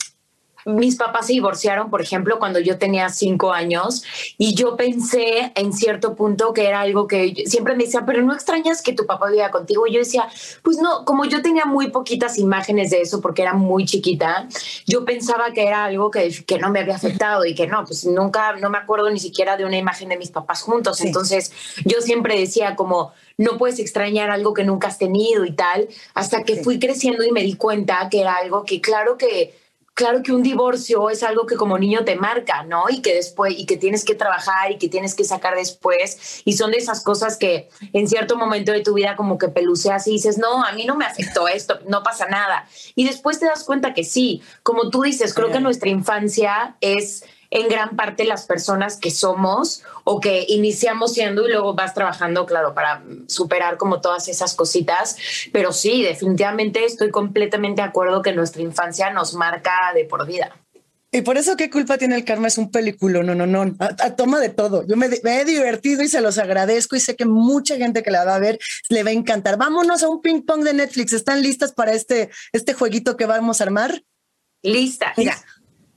mis 0.64 0.97
papás 0.97 1.27
se 1.27 1.33
divorciaron, 1.33 1.90
por 1.90 2.03
ejemplo, 2.03 2.38
cuando 2.38 2.59
yo 2.59 2.79
tenía 2.79 3.09
cinco 3.09 3.53
años 3.53 4.03
y 4.37 4.55
yo 4.55 4.77
pensé 4.77 5.53
en 5.55 5.73
cierto 5.73 6.14
punto 6.14 6.53
que 6.53 6.66
era 6.66 6.81
algo 6.81 7.07
que 7.07 7.44
siempre 7.47 7.75
me 7.75 7.85
decía, 7.85 8.05
pero 8.05 8.23
no 8.23 8.35
extrañas 8.35 8.83
que 8.83 8.92
tu 8.92 9.07
papá 9.07 9.31
viva 9.31 9.51
contigo. 9.51 9.87
Y 9.87 9.92
yo 9.92 10.01
decía, 10.01 10.29
pues 10.62 10.79
no, 10.79 11.05
como 11.05 11.25
yo 11.25 11.42
tenía 11.42 11.64
muy 11.64 11.90
poquitas 11.90 12.38
imágenes 12.38 12.90
de 12.90 13.01
eso 13.01 13.21
porque 13.21 13.42
era 13.42 13.55
muy 13.55 13.85
chiquita, 13.85 14.49
yo 14.87 15.05
pensaba 15.05 15.53
que 15.53 15.66
era 15.66 15.85
algo 15.85 16.11
que, 16.11 16.44
que 16.44 16.59
no 16.59 16.71
me 16.71 16.81
había 16.81 16.97
afectado 16.97 17.44
y 17.44 17.55
que 17.55 17.66
no, 17.66 17.85
pues 17.85 18.05
nunca, 18.05 18.57
no 18.57 18.71
me 18.71 18.79
acuerdo 18.79 19.11
ni 19.11 19.21
siquiera 19.21 19.57
de 19.57 19.64
una 19.64 19.79
imagen 19.79 20.09
de 20.09 20.16
mis 20.16 20.31
papás 20.31 20.62
juntos. 20.62 21.01
Entonces 21.01 21.53
yo 21.85 22.01
siempre 22.01 22.38
decía 22.38 22.77
como, 22.77 23.12
no 23.37 23.57
puedes 23.57 23.79
extrañar 23.79 24.31
algo 24.31 24.53
que 24.53 24.64
nunca 24.64 24.88
has 24.88 24.99
tenido 24.99 25.44
y 25.44 25.53
tal, 25.53 25.88
hasta 26.14 26.42
que 26.42 26.57
fui 26.57 26.79
creciendo 26.79 27.25
y 27.25 27.33
me 27.33 27.42
di 27.42 27.55
cuenta 27.55 28.09
que 28.11 28.21
era 28.21 28.37
algo 28.37 28.64
que 28.64 28.81
claro 28.81 29.16
que 29.16 29.67
claro 29.98 30.22
que 30.22 30.30
un 30.30 30.44
divorcio 30.44 31.11
es 31.11 31.24
algo 31.24 31.44
que 31.44 31.56
como 31.56 31.76
niño 31.76 32.04
te 32.04 32.14
marca, 32.14 32.62
¿no? 32.62 32.84
Y 32.88 33.02
que 33.02 33.16
después, 33.16 33.52
y 33.58 33.66
que 33.66 33.76
tienes 33.76 34.04
que 34.04 34.14
trabajar 34.14 34.70
y 34.70 34.78
que 34.78 34.88
tienes 34.88 35.16
que 35.16 35.24
sacar 35.24 35.56
después. 35.56 36.40
Y 36.44 36.52
son 36.52 36.70
de 36.70 36.76
esas 36.76 37.02
cosas 37.02 37.37
que 37.37 37.68
en 37.92 38.06
cierto 38.06 38.37
momento 38.37 38.70
de 38.70 38.84
tu 38.84 38.94
vida 38.94 39.16
como 39.16 39.38
que 39.38 39.48
peluceas 39.48 40.06
y 40.06 40.12
dices, 40.12 40.38
no, 40.38 40.62
a 40.62 40.70
mí 40.70 40.84
no 40.84 40.94
me 40.94 41.04
afectó 41.04 41.48
esto, 41.48 41.80
no 41.88 42.04
pasa 42.04 42.28
nada. 42.28 42.68
Y 42.94 43.06
después 43.06 43.40
te 43.40 43.46
das 43.46 43.64
cuenta 43.64 43.92
que 43.92 44.04
sí, 44.04 44.40
como 44.62 44.88
tú 44.88 45.02
dices, 45.02 45.34
creo 45.34 45.50
que 45.50 45.58
nuestra 45.58 45.88
infancia 45.88 46.76
es 46.80 47.24
en 47.50 47.68
gran 47.68 47.96
parte 47.96 48.24
las 48.24 48.46
personas 48.46 48.96
que 48.96 49.11
somos 49.11 49.82
o 50.04 50.20
que 50.20 50.44
iniciamos 50.48 51.14
siendo 51.14 51.46
y 51.46 51.52
luego 51.52 51.74
vas 51.74 51.94
trabajando, 51.94 52.46
claro, 52.46 52.74
para 52.74 53.02
superar 53.26 53.76
como 53.76 54.00
todas 54.00 54.28
esas 54.28 54.54
cositas. 54.54 55.16
Pero 55.52 55.72
sí, 55.72 56.02
definitivamente 56.02 56.84
estoy 56.84 57.11
completamente 57.11 57.82
de 57.82 57.88
acuerdo 57.88 58.22
que 58.22 58.32
nuestra 58.32 58.62
infancia 58.62 59.11
nos 59.11 59.34
marca 59.34 59.92
de 59.94 60.04
por 60.04 60.26
vida. 60.26 60.54
Y 61.11 61.22
por 61.22 61.38
eso, 61.38 61.56
¿qué 61.56 61.70
culpa 61.70 61.96
tiene 61.96 62.16
el 62.16 62.24
karma? 62.24 62.48
Es 62.48 62.58
un 62.58 62.70
película, 62.70 63.22
no, 63.22 63.34
no, 63.34 63.46
no, 63.46 63.74
a, 63.78 64.14
toma 64.14 64.40
de 64.40 64.50
todo. 64.50 64.87
Yo 64.87 64.94
me, 64.94 65.06
he 65.06 65.44
divertido 65.46 66.02
y 66.02 66.08
se 66.08 66.20
los 66.20 66.37
agradezco 66.37 66.96
y 66.96 67.00
sé 67.00 67.16
que 67.16 67.24
mucha 67.24 67.76
gente 67.76 68.02
que 68.02 68.11
la 68.11 68.26
va 68.26 68.34
a 68.34 68.38
ver 68.38 68.58
le 68.90 69.02
va 69.02 69.08
a 69.08 69.14
encantar. 69.14 69.56
Vámonos 69.56 70.02
a 70.02 70.08
un 70.11 70.20
ping 70.20 70.42
pong 70.42 70.64
de 70.64 70.74
Netflix. 70.74 71.14
¿Están 71.14 71.40
listas 71.40 71.72
para 71.72 71.92
este, 71.92 72.28
este 72.52 72.74
jueguito 72.74 73.16
que 73.16 73.24
vamos 73.24 73.61
a 73.61 73.64
armar? 73.64 74.02
Lista. 74.62 75.14
Mira, 75.16 75.38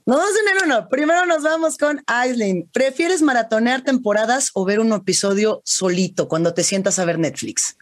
no 0.04 0.16
vamos 0.16 0.32
en 0.32 0.66
uno. 0.66 0.88
Primero 0.88 1.26
nos 1.26 1.42
vamos 1.42 1.78
con 1.78 2.02
Aislinn. 2.06 2.68
¿Prefieres 2.72 3.22
maratonear 3.22 3.82
temporadas 3.82 4.50
o 4.54 4.64
ver 4.64 4.80
un 4.80 4.92
episodio 4.92 5.62
solito 5.64 6.28
cuando 6.28 6.54
te 6.54 6.64
sientas 6.64 6.98
a 6.98 7.04
ver 7.04 7.18
Netflix? 7.18 7.76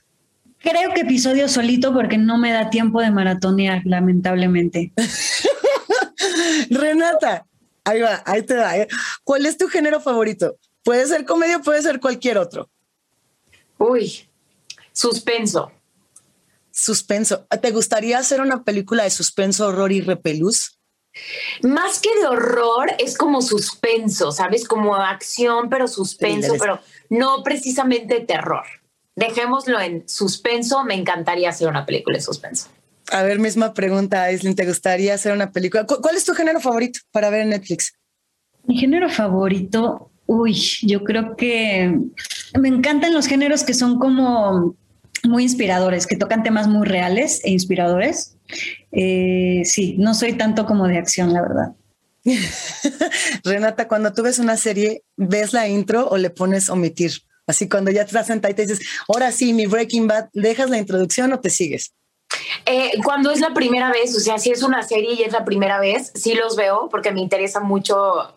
Creo 0.59 0.92
que 0.92 1.00
episodio 1.02 1.48
solito 1.48 1.94
porque 1.94 2.18
no 2.18 2.37
me 2.37 2.52
da 2.52 2.68
tiempo 2.68 3.00
de 3.00 3.11
maratonear, 3.11 3.80
lamentablemente. 3.87 4.92
Renata, 6.70 7.46
ahí 7.85 8.00
va, 8.00 8.22
ahí 8.26 8.42
te 8.42 8.54
da. 8.54 8.76
¿eh? 8.76 8.88
¿Cuál 9.24 9.46
es 9.46 9.56
tu 9.56 9.68
género 9.68 10.00
favorito? 10.00 10.56
Puede 10.85 11.06
ser 11.06 11.24
comedia, 11.24 11.61
puede 11.61 11.80
ser 11.80 12.00
cualquier 12.00 12.37
otro. 12.37 12.68
Uy, 13.78 14.28
suspenso. 14.92 15.72
Suspenso. 16.70 17.46
¿Te 17.62 17.70
gustaría 17.70 18.18
hacer 18.18 18.42
una 18.42 18.62
película 18.62 19.04
de 19.04 19.11
suspenso, 19.11 19.66
horror 19.66 19.92
y 19.92 20.02
repelús? 20.02 20.80
Más 21.62 22.01
que 22.01 22.14
de 22.20 22.27
horror, 22.27 22.90
es 22.99 23.16
como 23.16 23.42
suspenso, 23.42 24.33
¿sabes? 24.33 24.66
Como 24.66 24.94
acción, 24.94 25.68
pero 25.68 25.88
suspenso, 25.88 26.55
pero 26.59 26.81
no 27.09 27.42
precisamente 27.42 28.20
terror. 28.20 28.64
Dejémoslo 29.16 29.81
en 29.81 30.09
suspenso. 30.09 30.85
Me 30.85 30.94
encantaría 30.94 31.51
hacer 31.51 31.68
una 31.68 31.85
película 31.85 32.16
de 32.16 32.23
suspenso. 32.23 32.68
A 33.11 33.23
ver, 33.23 33.38
misma 33.38 33.75
pregunta, 33.75 34.23
Aislinn. 34.23 34.55
¿Te 34.55 34.66
gustaría 34.66 35.14
hacer 35.14 35.33
una 35.33 35.51
película? 35.51 35.85
¿Cuál 35.85 36.16
es 36.16 36.25
tu 36.25 36.33
género 36.33 36.61
favorito 36.61 37.01
para 37.11 37.29
ver 37.29 37.40
en 37.40 37.51
Netflix? 37.51 37.92
Mi 38.64 38.79
género 38.79 39.09
favorito, 39.09 40.11
uy, 40.27 40.55
yo 40.83 41.03
creo 41.03 41.35
que 41.35 41.92
me 42.59 42.68
encantan 42.68 43.12
los 43.12 43.27
géneros 43.27 43.64
que 43.64 43.75
son 43.75 43.99
como 43.99 44.77
muy 45.24 45.44
inspiradores, 45.44 46.06
que 46.06 46.16
tocan 46.16 46.42
temas 46.42 46.68
muy 46.68 46.87
reales 46.87 47.40
e 47.44 47.50
inspiradores. 47.50 48.37
Eh, 48.92 49.62
sí, 49.64 49.96
no 49.98 50.14
soy 50.14 50.35
tanto 50.35 50.66
como 50.66 50.87
de 50.87 50.98
acción, 50.98 51.33
la 51.33 51.42
verdad. 51.42 51.72
Renata, 53.44 53.88
cuando 53.88 54.12
tú 54.12 54.22
ves 54.22 54.38
una 54.38 54.56
serie, 54.56 55.02
¿ves 55.16 55.52
la 55.52 55.68
intro 55.68 56.09
o 56.09 56.16
le 56.16 56.30
pones 56.30 56.68
omitir? 56.68 57.12
Así 57.46 57.68
cuando 57.68 57.90
ya 57.90 58.02
te 58.02 58.09
estás 58.09 58.28
sentada 58.28 58.52
y 58.52 58.54
te 58.54 58.62
dices, 58.62 58.80
ahora 59.09 59.33
sí, 59.33 59.52
mi 59.52 59.66
Breaking 59.66 60.06
Bad, 60.06 60.28
¿dejas 60.33 60.70
la 60.70 60.78
introducción 60.78 61.33
o 61.33 61.40
te 61.40 61.50
sigues? 61.50 61.92
Eh, 62.66 62.92
cuando 63.02 63.30
es 63.30 63.40
la 63.40 63.52
primera 63.54 63.90
vez, 63.90 64.16
o 64.16 64.20
sea, 64.20 64.38
si 64.38 64.50
es 64.50 64.62
una 64.62 64.83
serie 64.83 65.14
y 65.14 65.22
es 65.22 65.33
la 65.33 65.44
primera 65.44 65.80
vez, 65.80 66.12
sí 66.14 66.35
los 66.35 66.56
veo 66.56 66.88
porque 66.90 67.11
me 67.11 67.20
interesa 67.20 67.61
mucho 67.61 68.37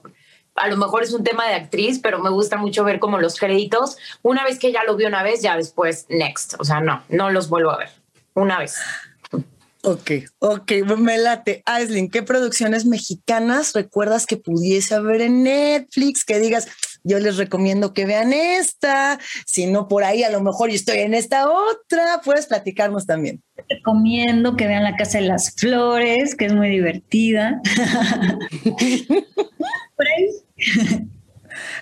a 0.56 0.68
lo 0.68 0.78
mejor 0.78 1.04
es 1.04 1.14
un 1.14 1.24
tema 1.24 1.48
de 1.48 1.56
actriz, 1.56 2.00
pero 2.00 2.20
me 2.20 2.30
gusta 2.30 2.58
mucho 2.58 2.84
ver 2.84 3.00
como 3.00 3.20
los 3.20 3.40
créditos. 3.40 3.98
Una 4.22 4.44
vez 4.44 4.60
que 4.60 4.72
ya 4.72 4.84
lo 4.84 4.96
vi 4.96 5.06
una 5.06 5.24
vez, 5.24 5.42
ya 5.42 5.58
después, 5.58 6.06
next. 6.10 6.56
O 6.60 6.64
sea, 6.64 6.82
no, 6.82 7.04
no 7.10 7.30
los 7.30 7.50
vuelvo 7.50 7.72
a 7.72 7.78
ver. 7.78 7.90
Una 8.34 8.60
vez. 8.60 8.78
Ok, 9.86 10.12
ok, 10.40 10.72
me 10.98 11.18
late. 11.18 11.62
Aislinn, 11.66 12.10
¿qué 12.10 12.24
producciones 12.24 12.86
mexicanas 12.86 13.74
recuerdas 13.74 14.26
que 14.26 14.38
pudiese 14.38 14.96
haber 14.96 15.20
en 15.20 15.44
Netflix? 15.44 16.24
Que 16.24 16.40
digas, 16.40 16.70
yo 17.04 17.20
les 17.20 17.36
recomiendo 17.36 17.94
que 17.94 18.06
vean 18.06 18.32
esta, 18.32 19.20
si 19.46 19.66
no 19.66 19.90
por 19.90 20.06
ahí 20.06 20.24
a 20.24 20.30
lo 20.30 20.42
mejor 20.42 20.70
yo 20.70 20.76
estoy 20.76 21.00
en 21.00 21.14
esta 21.14 21.50
otra, 21.50 22.22
puedes 22.24 22.46
platicarnos 22.46 23.06
también. 23.06 23.44
Recomiendo 23.68 24.56
que 24.56 24.68
vean 24.68 24.84
La 24.84 24.96
Casa 24.96 25.18
de 25.18 25.26
las 25.26 25.54
Flores, 25.54 26.36
que 26.36 26.46
es 26.46 26.54
muy 26.54 26.70
divertida. 26.70 27.62
Ahí 29.98 30.30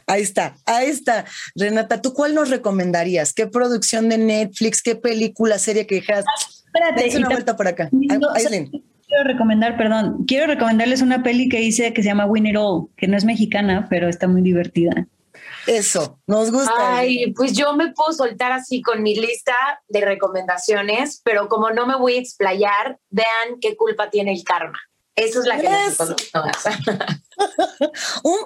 está, 0.07 0.55
ahí 0.65 0.89
está. 0.89 1.25
Renata, 1.55 2.01
¿tú 2.01 2.13
cuál 2.13 2.35
nos 2.35 2.49
recomendarías? 2.49 3.33
¿Qué 3.33 3.47
producción 3.47 4.09
de 4.09 4.17
Netflix, 4.17 4.81
qué 4.81 4.95
película, 4.95 5.59
serie 5.59 5.87
que 5.87 5.95
dijeras? 5.95 6.25
Espérate. 6.65 7.17
una 7.17 7.29
vuelta 7.29 7.55
por 7.55 7.67
acá. 7.67 7.89
quiero 7.89 9.23
recomendar, 9.25 9.77
perdón, 9.77 10.25
quiero 10.25 10.47
recomendarles 10.47 11.01
una 11.01 11.21
peli 11.21 11.49
que 11.49 11.61
hice 11.61 11.93
que 11.93 12.01
se 12.01 12.09
llama 12.09 12.25
Win 12.25 12.47
It 12.47 12.55
All, 12.57 12.87
que 12.95 13.07
no 13.07 13.17
es 13.17 13.25
mexicana, 13.25 13.87
pero 13.89 14.07
está 14.07 14.27
muy 14.27 14.41
divertida. 14.41 15.07
Eso, 15.67 16.19
nos 16.25 16.51
gusta. 16.51 16.71
Ay, 16.77 17.33
pues 17.33 17.53
yo 17.53 17.73
me 17.75 17.91
puedo 17.93 18.11
soltar 18.13 18.51
así 18.51 18.81
con 18.81 19.03
mi 19.03 19.15
lista 19.15 19.53
de 19.89 20.01
recomendaciones, 20.01 21.21
pero 21.23 21.47
como 21.49 21.69
no 21.71 21.85
me 21.85 21.95
voy 21.95 22.15
a 22.15 22.19
explayar, 22.19 22.97
vean 23.09 23.59
qué 23.59 23.75
culpa 23.75 24.09
tiene 24.09 24.33
el 24.33 24.43
karma. 24.43 24.79
Eso 25.15 25.41
es 25.41 25.45
la 25.45 25.59
que 25.59 25.69
necesito. 25.69 26.15
Un 28.23 28.37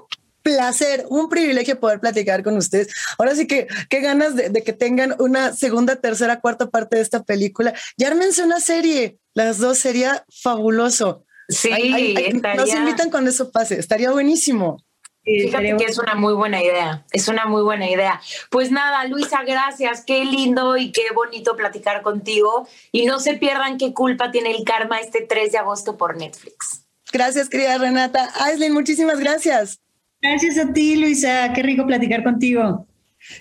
placer, 0.55 1.05
un 1.09 1.27
privilegio 1.27 1.79
poder 1.79 1.99
platicar 1.99 2.43
con 2.43 2.55
ustedes. 2.55 2.87
Ahora 3.17 3.35
sí 3.35 3.45
que 3.47 3.67
qué 3.89 3.99
ganas 3.99 4.35
de, 4.35 4.51
que 4.63 4.73
tengan 4.73 5.15
una 5.19 5.53
segunda, 5.53 5.97
tercera, 5.97 6.39
cuarta 6.39 6.69
parte 6.69 6.95
de 6.95 7.01
esta 7.01 7.23
película. 7.23 7.73
Ya 7.97 8.07
ármense 8.07 8.43
una 8.43 8.59
serie, 8.59 9.17
las 9.33 9.57
dos 9.57 9.79
sería 9.79 10.25
fabuloso. 10.41 11.25
Sí, 11.49 12.15
nos 12.55 12.69
invitan 12.73 13.11
cuando 13.11 13.29
eso 13.29 13.51
pase, 13.51 13.77
estaría 13.77 14.11
buenísimo. 14.11 14.77
Fíjate 15.23 15.75
que 15.77 15.85
es 15.85 15.97
una 15.97 16.13
muy 16.13 16.33
buena 16.33 16.63
idea, 16.63 17.03
es 17.11 17.27
una 17.27 17.47
muy 17.47 17.63
buena 17.63 17.89
idea. 17.89 18.21
Pues 18.51 18.71
nada, 18.71 19.05
Luisa, 19.05 19.43
gracias, 19.43 20.03
qué 20.05 20.23
lindo 20.23 20.77
y 20.77 20.91
qué 20.91 21.11
bonito 21.13 21.55
platicar 21.55 22.03
contigo. 22.03 22.67
Y 22.91 23.07
no 23.07 23.19
se 23.19 23.33
pierdan 23.33 23.77
qué 23.77 23.93
culpa 23.93 24.31
tiene 24.31 24.51
el 24.51 24.63
karma 24.63 24.99
este 24.99 25.21
3 25.21 25.51
de 25.51 25.57
agosto 25.57 25.97
por 25.97 26.15
Netflix. 26.15 26.85
Gracias, 27.11 27.49
querida 27.49 27.77
Renata. 27.77 28.29
Aislinn, 28.35 28.73
muchísimas 28.73 29.19
gracias. 29.19 29.79
Gracias 30.27 30.57
a 30.57 30.73
ti, 30.73 30.95
Luisa. 30.95 31.51
Qué 31.53 31.61
rico 31.61 31.85
platicar 31.85 32.23
contigo. 32.23 32.87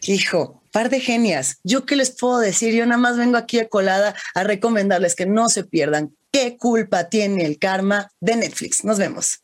Hijo, 0.03 0.63
par 0.71 0.91
de 0.91 1.01
genias. 1.01 1.59
Yo 1.65 1.87
qué 1.87 1.97
les 1.97 2.11
puedo 2.11 2.39
decir, 2.39 2.75
yo 2.75 2.85
nada 2.85 2.99
más 2.99 3.17
vengo 3.17 3.39
aquí 3.39 3.59
a 3.59 3.69
colada 3.69 4.15
a 4.35 4.45
recomendarles 4.45 5.15
que 5.15 5.25
no 5.25 5.49
se 5.49 5.65
pierdan. 5.65 6.15
¿Qué 6.31 6.57
culpa 6.59 7.09
tiene 7.09 7.47
el 7.47 7.59
karma 7.59 8.11
de 8.21 8.37
Netflix? 8.37 8.85
Nos 8.85 8.99
vemos. 8.99 9.41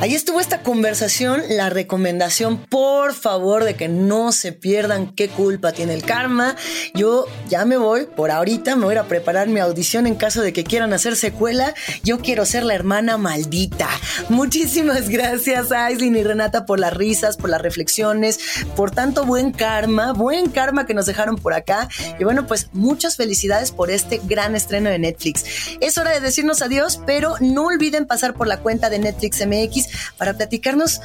Ahí 0.00 0.14
estuvo 0.14 0.40
esta 0.40 0.62
conversación, 0.62 1.42
la 1.48 1.70
recomendación, 1.70 2.56
por 2.56 3.14
favor, 3.14 3.64
de 3.64 3.74
que 3.74 3.88
no 3.88 4.30
se 4.30 4.52
pierdan 4.52 5.12
qué 5.12 5.28
culpa 5.28 5.72
tiene 5.72 5.92
el 5.92 6.04
karma. 6.04 6.54
Yo 6.94 7.26
ya 7.48 7.64
me 7.64 7.78
voy, 7.78 8.06
por 8.06 8.30
ahorita 8.30 8.76
me 8.76 8.84
voy 8.84 8.94
a 8.94 9.08
preparar 9.08 9.48
mi 9.48 9.58
audición 9.58 10.06
en 10.06 10.14
caso 10.14 10.40
de 10.40 10.52
que 10.52 10.62
quieran 10.62 10.92
hacer 10.92 11.16
secuela. 11.16 11.74
Yo 12.04 12.20
quiero 12.20 12.46
ser 12.46 12.62
la 12.62 12.76
hermana 12.76 13.18
maldita. 13.18 13.88
Muchísimas 14.28 15.08
gracias 15.08 15.72
a 15.72 15.86
Aislinn 15.86 16.14
y 16.14 16.22
Renata 16.22 16.64
por 16.64 16.78
las 16.78 16.94
risas, 16.94 17.36
por 17.36 17.50
las 17.50 17.60
reflexiones, 17.60 18.38
por 18.76 18.92
tanto 18.92 19.26
buen 19.26 19.50
karma, 19.50 20.12
buen 20.12 20.50
karma 20.50 20.86
que 20.86 20.94
nos 20.94 21.06
dejaron 21.06 21.34
por 21.34 21.54
acá. 21.54 21.88
Y 22.20 22.22
bueno, 22.22 22.46
pues 22.46 22.68
muchas 22.72 23.16
felicidades 23.16 23.72
por 23.72 23.90
este 23.90 24.20
gran 24.22 24.54
estreno 24.54 24.90
de 24.90 25.00
Netflix. 25.00 25.44
Es 25.80 25.98
hora 25.98 26.12
de 26.12 26.20
decirnos 26.20 26.62
adiós, 26.62 27.00
pero 27.04 27.34
no 27.40 27.66
olviden 27.66 28.06
pasar 28.06 28.34
por 28.34 28.46
la 28.46 28.58
cuenta 28.58 28.90
de 28.90 29.00
Netflix 29.00 29.44
MX 29.44 29.87
para 30.16 30.34
platicarnos 30.34 31.00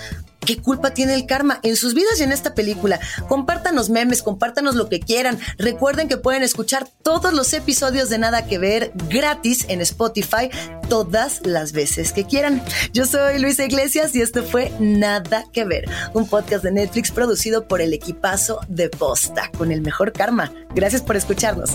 ¿qué 0.45 0.57
culpa 0.57 0.93
tiene 0.93 1.15
el 1.15 1.25
karma 1.25 1.59
en 1.63 1.75
sus 1.75 1.93
vidas 1.93 2.19
y 2.19 2.23
en 2.23 2.31
esta 2.31 2.53
película? 2.53 2.99
Compártanos 3.27 3.89
memes, 3.89 4.21
compártanos 4.21 4.75
lo 4.75 4.89
que 4.89 4.99
quieran. 4.99 5.39
Recuerden 5.57 6.07
que 6.07 6.17
pueden 6.17 6.43
escuchar 6.43 6.87
todos 7.01 7.33
los 7.33 7.53
episodios 7.53 8.09
de 8.09 8.17
Nada 8.17 8.45
que 8.45 8.57
Ver 8.57 8.91
gratis 9.09 9.65
en 9.69 9.81
Spotify 9.81 10.49
todas 10.89 11.45
las 11.45 11.71
veces 11.71 12.11
que 12.11 12.25
quieran. 12.25 12.63
Yo 12.93 13.05
soy 13.05 13.39
Luisa 13.39 13.65
Iglesias 13.65 14.15
y 14.15 14.21
esto 14.21 14.43
fue 14.43 14.71
Nada 14.79 15.45
que 15.51 15.65
Ver, 15.65 15.89
un 16.13 16.27
podcast 16.27 16.63
de 16.63 16.71
Netflix 16.71 17.11
producido 17.11 17.67
por 17.67 17.81
el 17.81 17.93
equipazo 17.93 18.59
de 18.67 18.89
Posta 18.89 19.49
con 19.57 19.71
el 19.71 19.81
mejor 19.81 20.13
karma. 20.13 20.51
Gracias 20.75 21.01
por 21.01 21.15
escucharnos. 21.15 21.71